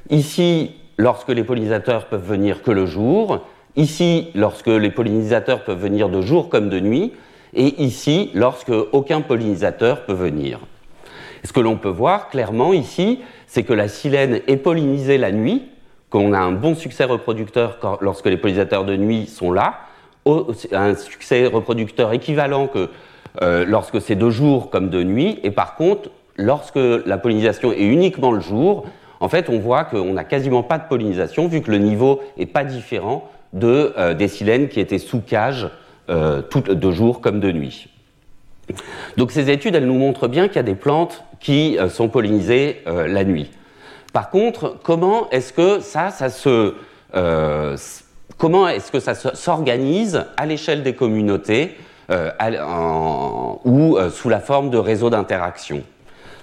[0.08, 3.40] Ici, lorsque les pollinisateurs peuvent venir que le jour.
[3.74, 7.12] Ici, lorsque les pollinisateurs peuvent venir de jour comme de nuit.
[7.52, 10.60] Et ici, lorsque aucun pollinisateur peut venir.
[11.42, 15.64] Ce que l'on peut voir clairement ici, c'est que la silène est pollinisée la nuit,
[16.10, 19.80] qu'on a un bon succès reproducteur lorsque les pollinisateurs de nuit sont là,
[20.72, 22.90] un succès reproducteur équivalent que
[23.42, 27.82] euh, lorsque c'est de jour comme de nuit, et par contre, lorsque la pollinisation est
[27.82, 28.86] uniquement le jour,
[29.20, 32.46] en fait, on voit qu'on n'a quasiment pas de pollinisation, vu que le niveau n'est
[32.46, 35.68] pas différent de, euh, des silènes qui étaient sous cage
[36.08, 37.88] euh, de jour comme de nuit.
[39.16, 42.82] Donc ces études, elles nous montrent bien qu'il y a des plantes qui sont pollinisées
[42.86, 43.48] la nuit.
[44.16, 46.08] Par contre, comment est-ce que ça,
[46.46, 47.76] euh,
[49.34, 51.76] s'organise à l'échelle des communautés
[52.10, 52.30] euh,
[53.66, 55.82] ou euh, sous la forme de réseaux d'interaction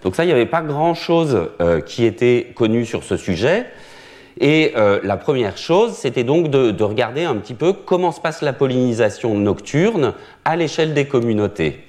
[0.03, 1.49] Donc ça, il n'y avait pas grand-chose
[1.87, 3.65] qui était connu sur ce sujet.
[4.39, 8.53] Et la première chose, c'était donc de, regarder un petit peu comment se passe la
[8.53, 10.13] pollinisation nocturne
[10.45, 11.79] à l'échelle des communautés.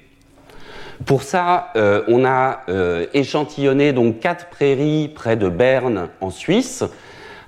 [1.07, 6.85] Pour ça, euh, on a euh, échantillonné donc quatre prairies près de Berne en Suisse.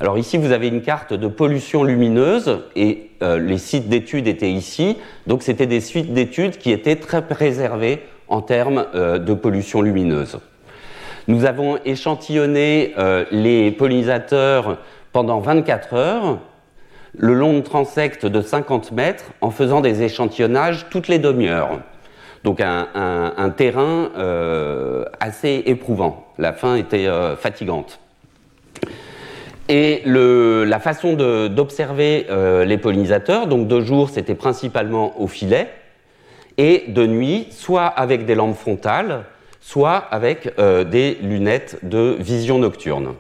[0.01, 4.51] Alors ici, vous avez une carte de pollution lumineuse et euh, les sites d'études étaient
[4.51, 4.99] ici.
[5.27, 10.41] Donc c'était des sites d'études qui étaient très préservés en termes de pollution lumineuse.
[11.29, 12.93] Nous avons échantillonné
[13.31, 14.79] les pollinisateurs
[15.13, 16.39] pendant 24 heures
[17.17, 21.79] le long de transects de 50 mètres en faisant des échantillonnages toutes les demi-heures.
[22.47, 26.29] Donc un, terrain euh, assez éprouvant.
[26.39, 27.99] La fin était euh, fatigante.
[29.69, 35.69] Et la façon d'observer euh, les pollinisateurs, donc de jour c'était principalement au filet,
[36.57, 39.25] et de nuit soit avec des lampes frontales,
[39.61, 43.15] soit avec des lunettes de vision nocturne.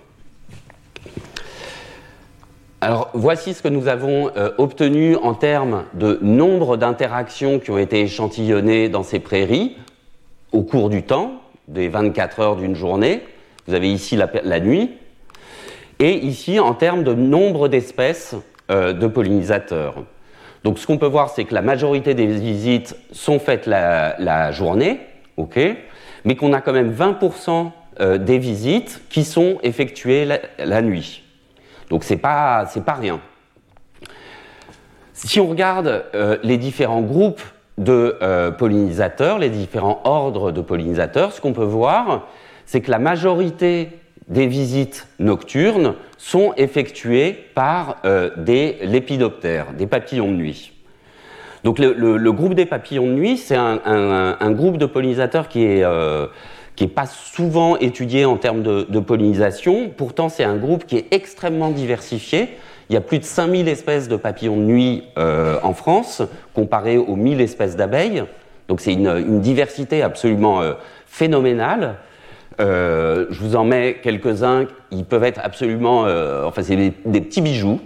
[2.82, 7.78] Alors voici ce que nous avons euh, obtenu en termes de nombre d'interactions qui ont
[7.78, 9.76] été échantillonnées dans ces prairies
[10.52, 13.22] au cours du temps, des 24 heures d'une journée.
[13.66, 14.90] Vous avez ici la, nuit.
[16.00, 18.36] Et ici en termes de nombre d'espèces
[18.70, 20.04] euh, de pollinisateurs.
[20.62, 25.00] Donc ce qu'on peut voir, c'est que la majorité des visites sont faites la, journée,
[25.38, 25.58] ok,
[26.26, 31.22] mais qu'on a quand même 20% euh, des visites qui sont effectuées la nuit.
[31.90, 33.20] Donc c'est pas pas rien.
[35.12, 37.42] Si on regarde euh, les différents groupes
[37.78, 42.26] de euh, pollinisateurs, les différents ordres de pollinisateurs, ce qu'on peut voir,
[42.66, 43.90] c'est que la majorité
[44.28, 50.72] des visites nocturnes sont effectuées par euh, des lépidoptères, des papillons de nuit.
[51.64, 55.84] Donc le, groupe des papillons de nuit, c'est un, groupe de pollinisateurs qui est
[56.76, 59.90] qui n'est pas souvent étudié en termes de, pollinisation.
[59.96, 62.50] Pourtant, c'est un groupe qui est extrêmement diversifié.
[62.90, 66.22] Il y a plus de 5000 espèces de papillons de nuit euh, en France,
[66.54, 68.24] comparé aux 1000 espèces d'abeilles.
[68.68, 70.74] Donc c'est une, diversité absolument euh,
[71.06, 71.96] phénoménale.
[72.60, 74.66] Euh, je vous en mets quelques-uns.
[74.92, 76.02] Ils peuvent être absolument...
[76.44, 77.80] enfin, c'est des, des, petits bijoux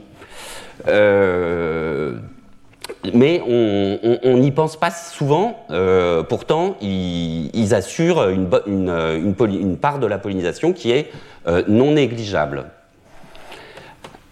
[3.15, 5.65] mais on n'y pense pas souvent.
[5.71, 11.11] Euh, pourtant, ils, assurent une, part de la pollinisation qui est
[11.47, 12.67] euh, non négligeable.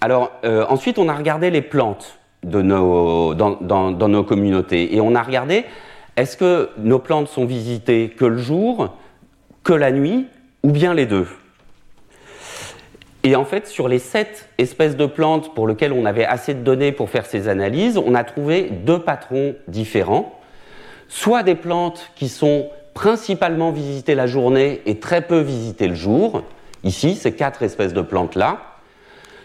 [0.00, 0.30] Alors,
[0.68, 2.62] ensuite, on a regardé les plantes dans,
[4.08, 5.64] nos communautés et on a regardé
[6.16, 8.96] est-ce que nos plantes sont visitées que le jour,
[9.62, 10.26] que la nuit,
[10.64, 11.26] ou bien les deux?
[13.28, 16.60] Et en fait, sur les sept espèces de plantes pour lesquelles on avait assez de
[16.60, 20.40] données pour faire ces analyses, on a trouvé deux patrons différents.
[21.08, 26.42] Soit des plantes qui sont principalement visitées la journée et très peu visitées le jour,
[26.84, 28.60] ici, ces quatre espèces de plantes-là,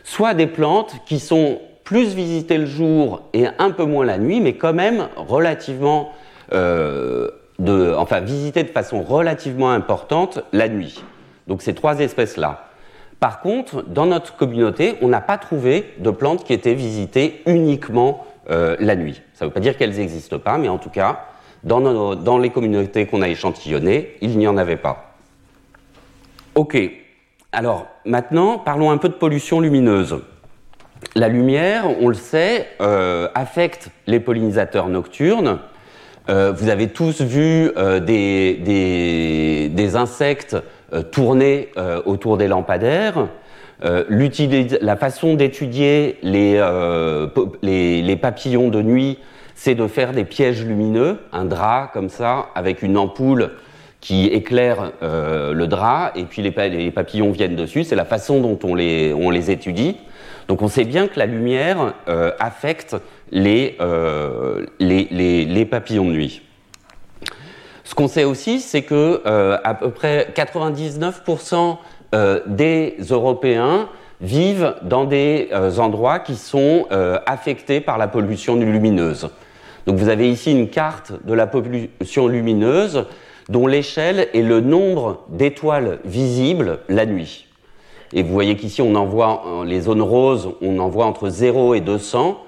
[0.05, 4.39] soit des plantes qui sont plus visitées le jour et un peu moins la nuit,
[4.39, 6.13] mais quand même relativement,
[6.53, 7.29] euh,
[7.59, 11.03] visitées de façon relativement importante la nuit.
[11.47, 12.69] Donc ces trois espèces-là.
[13.23, 18.25] Par contre, dans notre communauté, on n'a pas trouvé de plantes qui étaient visitées uniquement
[18.49, 19.21] euh, la nuit.
[19.33, 21.27] Ça ne veut pas dire qu'elles n'existent pas, mais en tout cas,
[21.63, 25.15] dans, les communautés qu'on a échantillonnées, il n'y en avait pas.
[26.55, 26.77] Ok,
[27.53, 30.19] alors maintenant, parlons un peu de pollution lumineuse.
[31.15, 35.59] La lumière, on le sait, euh, affecte les pollinisateurs nocturnes.
[36.27, 37.71] Euh, vous avez tous vu
[38.01, 40.57] des, insectes
[41.01, 43.27] tourner euh, autour des lampadaires.
[43.83, 44.03] Euh,
[44.81, 46.61] la façon d'étudier les,
[47.61, 49.19] les, papillons de nuit,
[49.55, 53.51] c'est de faire des pièges lumineux, un drap comme ça, avec une ampoule
[53.99, 57.83] qui éclaire le drap, et puis les, papillons viennent dessus.
[57.83, 59.97] C'est la façon dont on les, on les, étudie.
[60.47, 61.93] Donc on sait bien que la lumière
[62.39, 62.95] affecte
[63.31, 63.77] les,
[64.79, 66.41] les, papillons de nuit.
[67.93, 71.77] Ce qu'on sait aussi, c'est que euh, à peu près 99%
[72.15, 73.87] euh, des Européens
[74.19, 76.87] vivent dans des euh, endroits qui sont
[77.27, 79.29] affectés par la pollution lumineuse.
[79.85, 83.05] Donc vous avez ici une carte de la pollution lumineuse
[83.49, 87.45] dont l'échelle est le nombre d'étoiles visibles la nuit.
[88.11, 91.75] Et vous voyez qu'ici on en voit les zones roses, on en voit entre 0
[91.75, 92.43] et 200.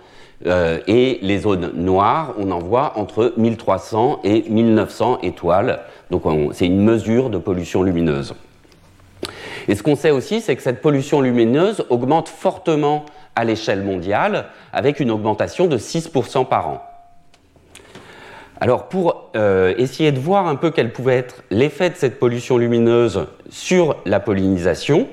[0.45, 5.79] Euh, et les zones noires, on en voit entre 1300 et 1900 étoiles.
[6.11, 6.23] Donc
[6.53, 8.35] c'est une mesure de pollution lumineuse.
[9.67, 14.45] Et ce qu'on sait aussi, c'est que cette pollution lumineuse augmente fortement à l'échelle mondiale,
[14.71, 16.81] avec une augmentation de 6% par an.
[18.61, 22.57] Alors pour euh, essayer de voir un peu quel pouvait être l'effet de cette pollution
[22.57, 25.07] lumineuse sur la pollinisation,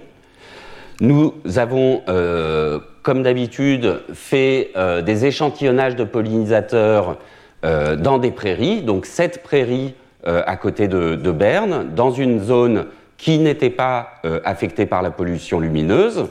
[1.00, 7.18] nous avons euh, comme d'habitude, fait euh, des échantillonnages de pollinisateurs
[7.64, 9.94] euh, dans des prairies, donc sept prairies
[10.26, 12.86] euh, à côté de, Berne, dans une zone
[13.16, 16.26] qui n'était pas affectée par la pollution lumineuse.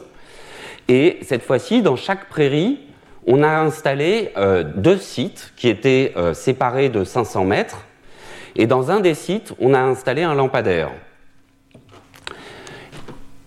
[0.89, 2.79] Et cette fois-ci, dans chaque prairie,
[3.25, 4.33] on a installé
[4.75, 7.85] deux sites qui étaient séparés de 500 mètres.
[8.57, 10.91] Et dans un des sites, on a installé un lampadaire.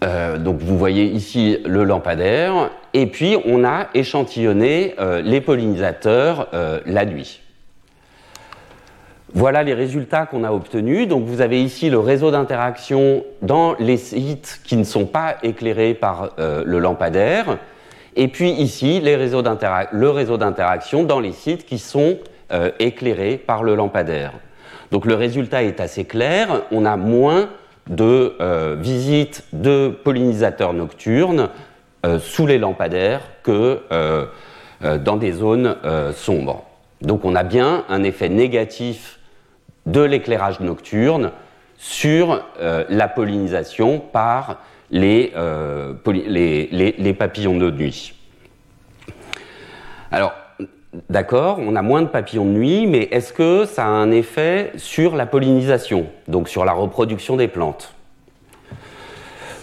[0.05, 6.49] Euh, donc vous voyez ici le lampadaire, et puis on a échantillonné euh, les pollinisateurs
[6.53, 7.41] euh, la nuit.
[9.33, 11.09] Voilà les résultats qu'on a obtenus.
[11.09, 15.95] Donc vous avez ici le réseau d'interaction dans les sites qui ne sont pas éclairés
[15.95, 17.59] par le lampadaire,
[18.15, 22.19] et puis ici le réseau d'interaction dans les sites qui sont
[22.79, 24.35] éclairés par le lampadaire.
[24.93, 26.63] Donc le résultat est assez clair.
[26.71, 27.49] On a moins
[27.89, 31.51] de euh, visites de pollinisateurs nocturnes
[32.07, 34.27] euh, sous les lampadaires que euh,
[34.99, 35.77] dans des zones
[36.15, 36.65] sombres.
[37.01, 39.19] Donc on a bien un effet négatif
[39.87, 41.31] de l'éclairage nocturne
[41.79, 44.59] sur la pollinisation par
[44.91, 45.33] les,
[46.05, 48.15] les, papillons de nuit.
[50.11, 50.35] Alors,
[51.09, 54.73] d'accord, on a moins de papillons de nuit, mais est-ce que ça a un effet
[54.77, 57.95] sur la pollinisation, donc sur la reproduction des plantes?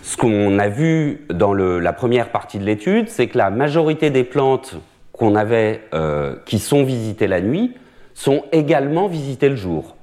[0.04, 4.24] Ce qu'on a vu dans la première partie de l'étude, c'est que la majorité des
[4.24, 4.76] plantes
[5.12, 7.76] qu'on avait, euh, qui sont visitées la nuit,
[8.14, 9.96] sont également visitées le jour.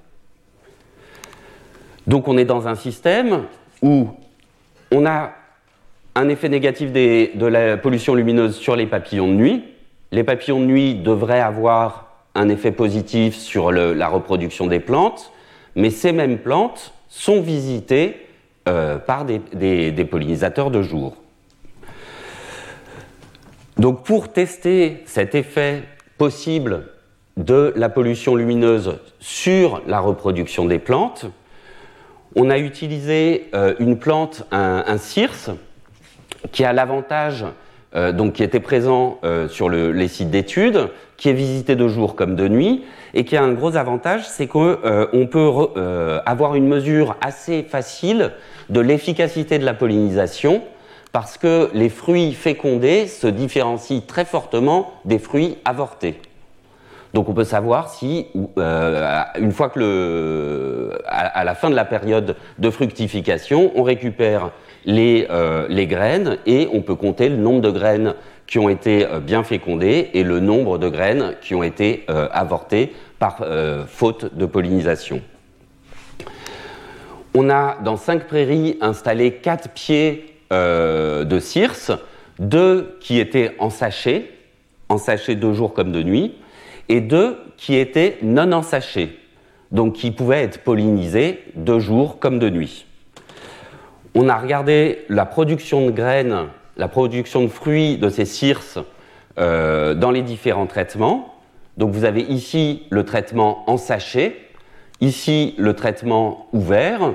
[2.07, 3.43] Donc on est dans un système
[3.83, 4.09] où
[4.91, 5.33] on a
[6.15, 9.65] un effet négatif de la pollution lumineuse sur les papillons de nuit,
[10.13, 15.33] les papillons de nuit devraient avoir un effet positif sur la reproduction des plantes,
[15.75, 18.27] mais ces mêmes plantes sont visitées
[18.69, 21.17] euh, par des, pollinisateurs de jour.
[23.77, 25.83] Donc pour tester cet effet
[26.17, 26.89] possible
[27.37, 31.27] de la pollution lumineuse sur la reproduction des plantes,
[32.35, 35.51] on a utilisé euh, une plante, un, un circe,
[36.53, 37.45] qui a l'avantage
[37.97, 42.17] euh, donc qui était présent euh, sur les sites d'études, qui est visité de jour
[42.17, 42.85] comme de nuit,
[43.15, 48.33] et qui a un gros avantage, c'est qu'on euh, peut avoir une mesure assez facile
[48.69, 50.63] de l'efficacité de la pollinisation,
[51.13, 56.21] parce que les fruits fécondés se différencient très fortement des fruits avortés.
[57.15, 62.37] Donc on peut savoir si, une fois que le, à, la fin de la période
[62.59, 64.51] de fructification, on récupère
[64.85, 68.15] les, euh, les, graines et on peut compter le nombre de graines
[68.47, 72.93] qui ont été euh, bien fécondées et le nombre de graines qui ont été avortées
[73.19, 73.45] par
[73.89, 75.21] faute de pollinisation.
[77.35, 81.93] On a dans cinq prairies installé quatre pieds de circe,
[82.39, 84.31] deux qui étaient en sachet,
[84.89, 86.35] en sachet de jour comme de nuit,
[86.89, 89.19] et deux qui étaient non ensachés,
[89.73, 92.87] donc qui pouvaient être pollinisés de jour comme de nuit.
[94.21, 98.81] On a regardé la production de graines, la production de fruits de ces circes
[99.39, 101.37] euh, dans les différents traitements.
[101.77, 104.35] Donc vous avez ici le traitement en sachet,
[105.01, 107.13] ici le traitement ouvert,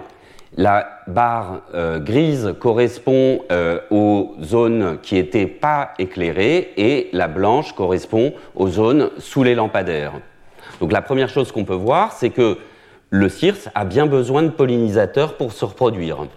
[0.56, 7.74] la barre euh, grise correspond euh, aux zones qui n'étaient pas éclairées et la blanche
[7.74, 10.14] correspond aux zones sous les lampadaires.
[10.80, 12.60] Donc la première chose qu'on peut voir, c'est que
[13.10, 16.28] le circe a bien besoin de pollinisateurs pour se reproduire.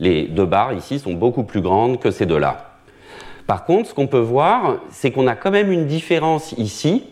[0.00, 2.78] Les deux barres ici sont beaucoup plus grandes que ces deux-là.
[3.46, 7.04] Par contre, ce qu'on peut voir, c'est qu'on a quand même une différence ici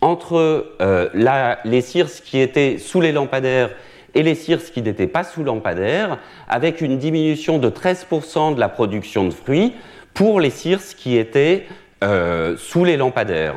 [0.00, 3.70] entre euh, les circes qui étaient sous les lampadaires
[4.14, 6.18] et les circes qui n'étaient pas sous lampadaire,
[6.48, 9.74] avec une diminution de 13% de la production de fruits
[10.14, 11.66] pour les circes qui étaient
[12.02, 13.56] euh, sous les lampadaires.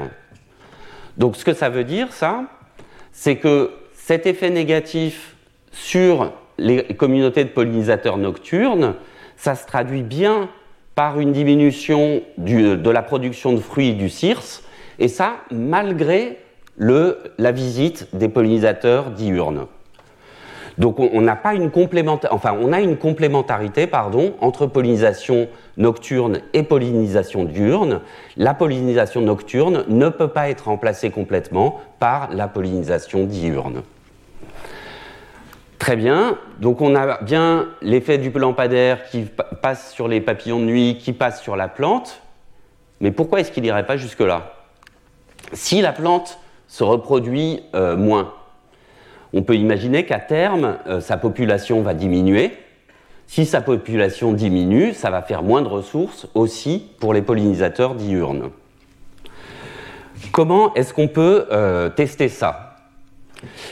[1.17, 2.43] Donc ce que ça veut dire, ça,
[3.11, 5.35] c'est que cet effet négatif
[5.71, 8.95] sur les communautés de pollinisateurs nocturnes,
[9.37, 10.49] ça se traduit bien
[10.95, 14.63] par une diminution de la production de fruits du circe,
[14.99, 16.37] et ça malgré
[16.77, 19.65] la visite des pollinisateurs diurnes.
[20.77, 21.69] Donc on n'a pas une
[22.31, 27.99] enfin on a une complémentarité pardon entre pollinisation nocturne et pollinisation diurne.
[28.37, 33.83] La pollinisation nocturne ne peut pas être remplacée complètement par la pollinisation diurne.
[35.79, 39.25] Très bien, donc on a bien l'effet du lampadaire qui
[39.61, 42.21] passe sur les papillons de nuit, qui passe sur la plante,
[42.99, 44.55] mais pourquoi est-ce qu'il n'irait pas jusque-là?
[45.53, 48.33] Si la plante se reproduit euh, moins,
[49.31, 52.57] on peut imaginer qu'à terme, euh, sa population va diminuer.
[53.27, 58.49] Si sa population diminue, ça va faire moins de ressources aussi pour les pollinisateurs diurnes.
[60.33, 62.75] Comment est-ce qu'on peut euh, tester ça?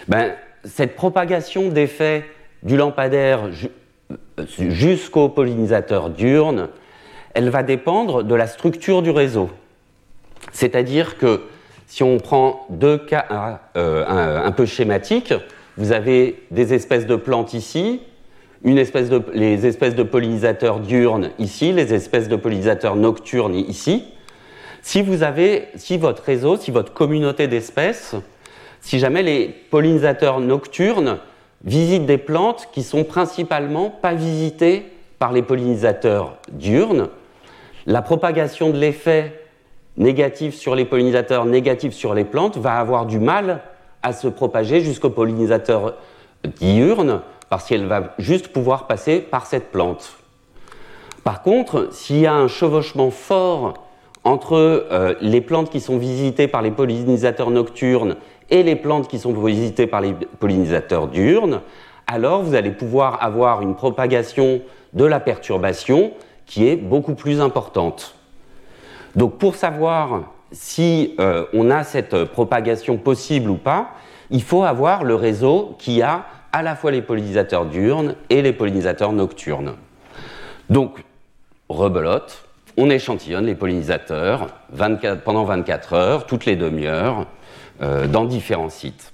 [0.07, 0.33] Ben,
[0.67, 2.25] Cette propagation d'effets
[2.63, 3.49] du lampadaire
[4.47, 6.69] jusqu'aux pollinisateurs diurnes,
[7.33, 9.49] elle va dépendre de la structure du réseau.
[10.51, 11.41] C'est-à-dire que
[11.85, 15.33] si on prend deux cas euh, un, peu schématiques,
[15.77, 18.01] vous avez des espèces de plantes ici,
[18.63, 24.03] une espèce de, les espèces de pollinisateurs diurnes ici, les espèces de pollinisateurs nocturnes ici.
[24.81, 28.15] Si vous avez, si votre réseau, si votre communauté d'espèces,
[28.81, 31.17] si jamais les pollinisateurs nocturnes
[31.63, 34.85] visitent des plantes qui sont principalement pas visitées
[35.19, 37.09] par les pollinisateurs diurnes,
[37.85, 39.41] la propagation de l'effet
[39.97, 43.61] négatif sur les pollinisateurs, négatif sur les plantes, va avoir du mal
[44.03, 45.95] à se propager jusqu'au pollinisateur
[46.45, 50.17] diurne, parce qu'elle va juste pouvoir passer par cette plante.
[51.23, 53.73] Par contre, s'il y a un chevauchement fort
[54.23, 58.15] entre euh, les plantes qui sont visitées par les pollinisateurs nocturnes
[58.49, 61.61] et les plantes qui sont visitées par les pollinisateurs diurnes,
[62.07, 64.61] alors vous allez pouvoir avoir une propagation
[64.93, 66.11] de la perturbation
[66.45, 68.15] qui est beaucoup plus importante.
[69.15, 73.89] Donc pour savoir si euh, on a cette propagation possible ou pas,
[74.29, 78.53] il faut avoir le réseau qui a à la fois les pollinisateurs diurnes et les
[78.53, 79.73] pollinisateurs nocturnes.
[80.69, 81.03] Donc,
[81.69, 82.43] rebelote,
[82.77, 84.47] on échantillonne les pollinisateurs
[85.23, 87.25] pendant 24 heures, toutes les demi-heures,
[87.79, 89.13] dans différents sites.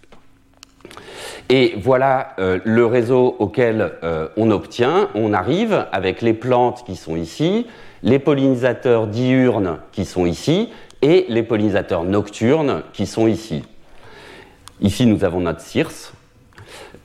[1.49, 3.91] Et voilà euh, le réseau auquel
[4.38, 5.09] on obtient.
[5.14, 7.68] On arrive avec les plantes qui sont ici,
[8.01, 10.70] les pollinisateurs diurnes qui sont ici
[11.01, 13.64] et les pollinisateurs nocturnes qui sont ici.
[14.82, 16.14] Ici, nous avons notre circe.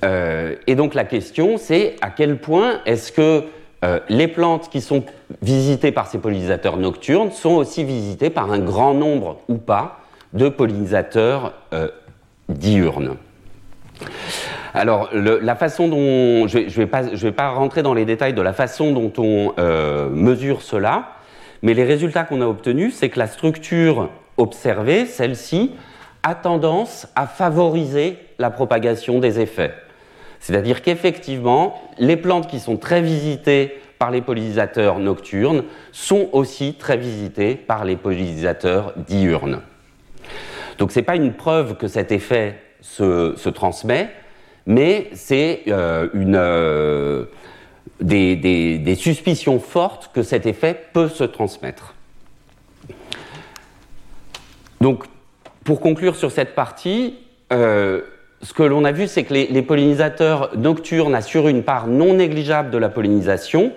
[0.05, 3.45] Euh, et donc la question, c'est à quel point est-ce que
[3.85, 5.05] euh, les plantes qui sont
[5.43, 10.01] visitées par ces pollinisateurs nocturnes sont aussi visitées par un grand nombre ou pas
[10.33, 11.89] de pollinisateurs euh,
[12.49, 13.17] diurnes.
[14.75, 16.47] Alors, la façon dont.
[16.47, 20.63] Je ne vais, pas rentrer dans les détails de la façon dont on euh, mesure
[20.63, 21.15] cela,
[21.63, 25.73] mais les résultats qu'on a obtenus, c'est que la structure observée, celle-ci,
[26.23, 29.75] a tendance à favoriser la propagation des effets.
[30.41, 36.97] C'est-à-dire qu'effectivement, les plantes qui sont très visitées par les pollinisateurs nocturnes sont aussi très
[36.97, 39.61] visités par les pollinisateurs diurnes.
[40.79, 44.11] Donc ce n'est pas une preuve que cet effet se, transmet,
[44.67, 47.25] mais c'est euh, euh,
[48.01, 51.95] des, suspicions fortes que cet effet peut se transmettre.
[54.81, 55.05] Donc,
[55.65, 57.17] pour conclure sur cette partie,
[57.53, 58.03] euh,
[58.43, 62.71] ce que l'on a vu, c'est que les, pollinisateurs nocturnes assurent une part non négligeable
[62.71, 63.73] de la pollinisation,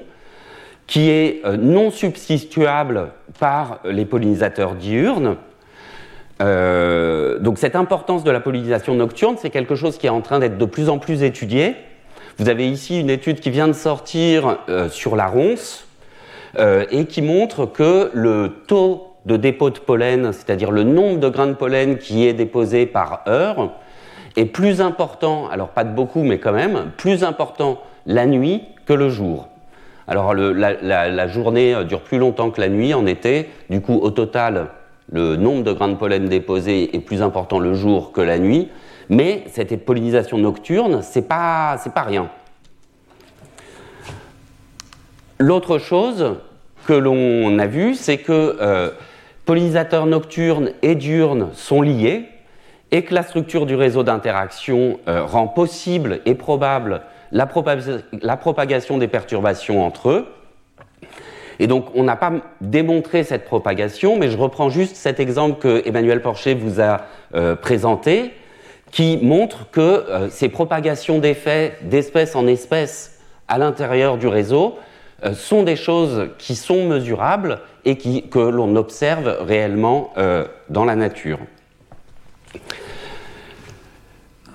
[0.86, 5.38] qui est non substituable par les pollinisateurs diurnes,
[6.42, 10.40] euh, donc cette importance de la pollinisation nocturne, c'est quelque chose qui est en train
[10.40, 11.76] d'être de plus en plus étudié.
[12.38, 15.86] Vous avez ici une étude qui vient de sortir euh, sur la ronce
[16.58, 21.30] euh, et qui montre que le taux de dépôt de pollen, c'est-à-dire le nombre de
[21.30, 23.74] grains de pollen qui est déposé par heure,
[24.36, 28.94] est plus important, alors pas de beaucoup, mais quand même, plus important la nuit que
[28.94, 29.50] le jour.
[30.08, 34.10] Alors la, la, journée dure plus longtemps que la nuit en été, du coup au
[34.10, 34.70] total
[35.12, 38.70] le nombre de grains de pollen déposés est plus important le jour que la nuit,
[39.10, 42.30] mais cette pollinisation nocturne, c'est pas, pas rien.
[45.38, 46.36] L'autre chose
[46.88, 48.90] que l'on a vu, c'est que euh,
[49.46, 52.26] pollinisateurs nocturnes et diurnes sont liés
[52.92, 57.02] et que la structure du réseau d'interaction euh, rend possible et probable
[57.32, 60.28] la propagation des perturbations entre eux.
[61.62, 65.88] Et donc, on n'a pas démontré cette propagation, mais je reprends juste cet exemple que
[65.88, 67.02] Emmanuel Porcher vous a
[67.36, 68.32] euh, présenté,
[68.92, 74.80] qui montre que euh, ces propagations d'effets d'espèce en espèce à l'intérieur du réseau
[75.24, 80.14] euh, sont des choses qui sont mesurables et que l'on observe réellement
[80.70, 81.40] dans la nature.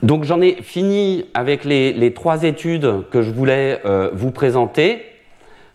[0.02, 3.80] Donc j'en ai fini avec les, trois études que je voulais
[4.12, 5.15] vous présenter.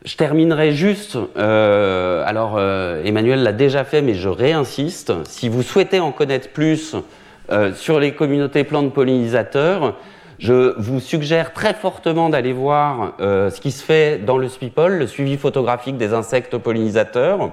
[0.03, 5.61] Je terminerai juste, euh, alors euh, Emmanuel l'a déjà fait, mais je réinsiste, si vous
[5.61, 6.95] souhaitez en connaître plus
[7.51, 9.95] euh, sur les communautés plantes pollinisateurs,
[10.39, 15.05] je vous suggère très fortement d'aller voir ce qui se fait dans le SPIPOL, le
[15.05, 17.51] suivi photographique des insectes pollinisateurs.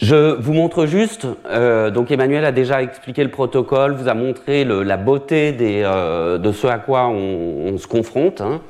[0.00, 1.26] Je vous montre juste,
[1.92, 6.78] donc Emmanuel a déjà expliqué le protocole, vous a montré la beauté de ce à
[6.78, 8.40] quoi on, se confronte.
[8.40, 8.60] Hein.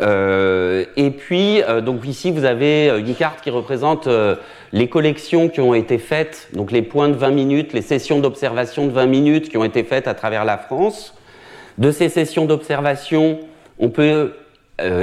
[0.00, 4.08] Euh, et puis, euh, donc ici, vous avez euh, une carte qui représente
[4.72, 8.86] les collections qui ont été faites, donc les points de 20 minutes, les sessions d'observation
[8.86, 11.14] de 20 minutes qui ont été faites à travers la France.
[11.78, 13.40] De ces sessions d'observation,
[13.78, 14.34] on peut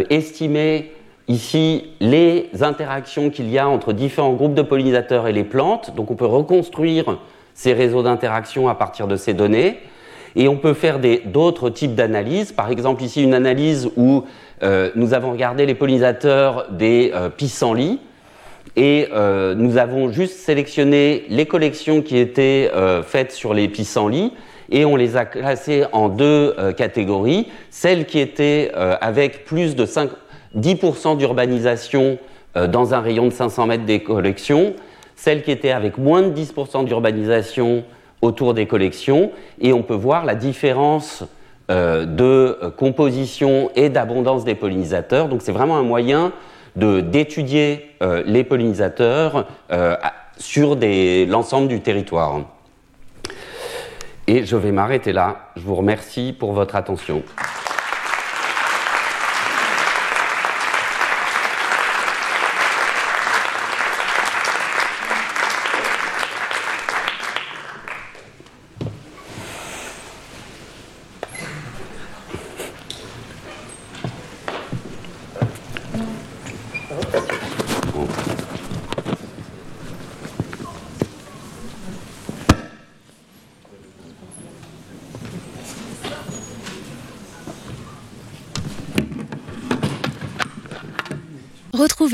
[0.09, 0.91] estimer
[1.27, 5.95] ici les interactions qu'il y a entre différents groupes de pollinisateurs et les plantes.
[5.95, 7.19] Donc on peut reconstruire
[7.53, 9.79] ces réseaux d'interaction à partir de ces données.
[10.39, 12.51] Et on peut faire d'autres types d'analyses.
[12.51, 14.23] Par exemple, ici, une analyse où
[14.61, 17.99] euh, nous avons regardé les pollinisateurs des euh, pissenlits
[18.75, 22.71] et euh, nous avons juste sélectionné les collections qui étaient
[23.03, 24.31] faites sur les pissenlits
[24.69, 27.47] et on les a classées en deux catégories.
[27.71, 28.71] Celles qui étaient
[29.01, 32.19] avec plus de 10% d'urbanisation
[32.55, 34.75] dans un rayon de 500 mètres des collections,
[35.15, 37.83] celles qui étaient avec moins de 10% d'urbanisation
[38.21, 41.23] autour des collections, et on peut voir la différence
[41.69, 45.27] euh, de composition et d'abondance des pollinisateurs.
[45.27, 46.31] Donc c'est vraiment un moyen
[46.77, 49.97] d'étudier euh, les pollinisateurs euh,
[50.37, 50.77] sur
[51.27, 52.41] l'ensemble du territoire.
[54.27, 55.49] Et je vais m'arrêter là.
[55.57, 57.23] Je vous remercie pour votre attention.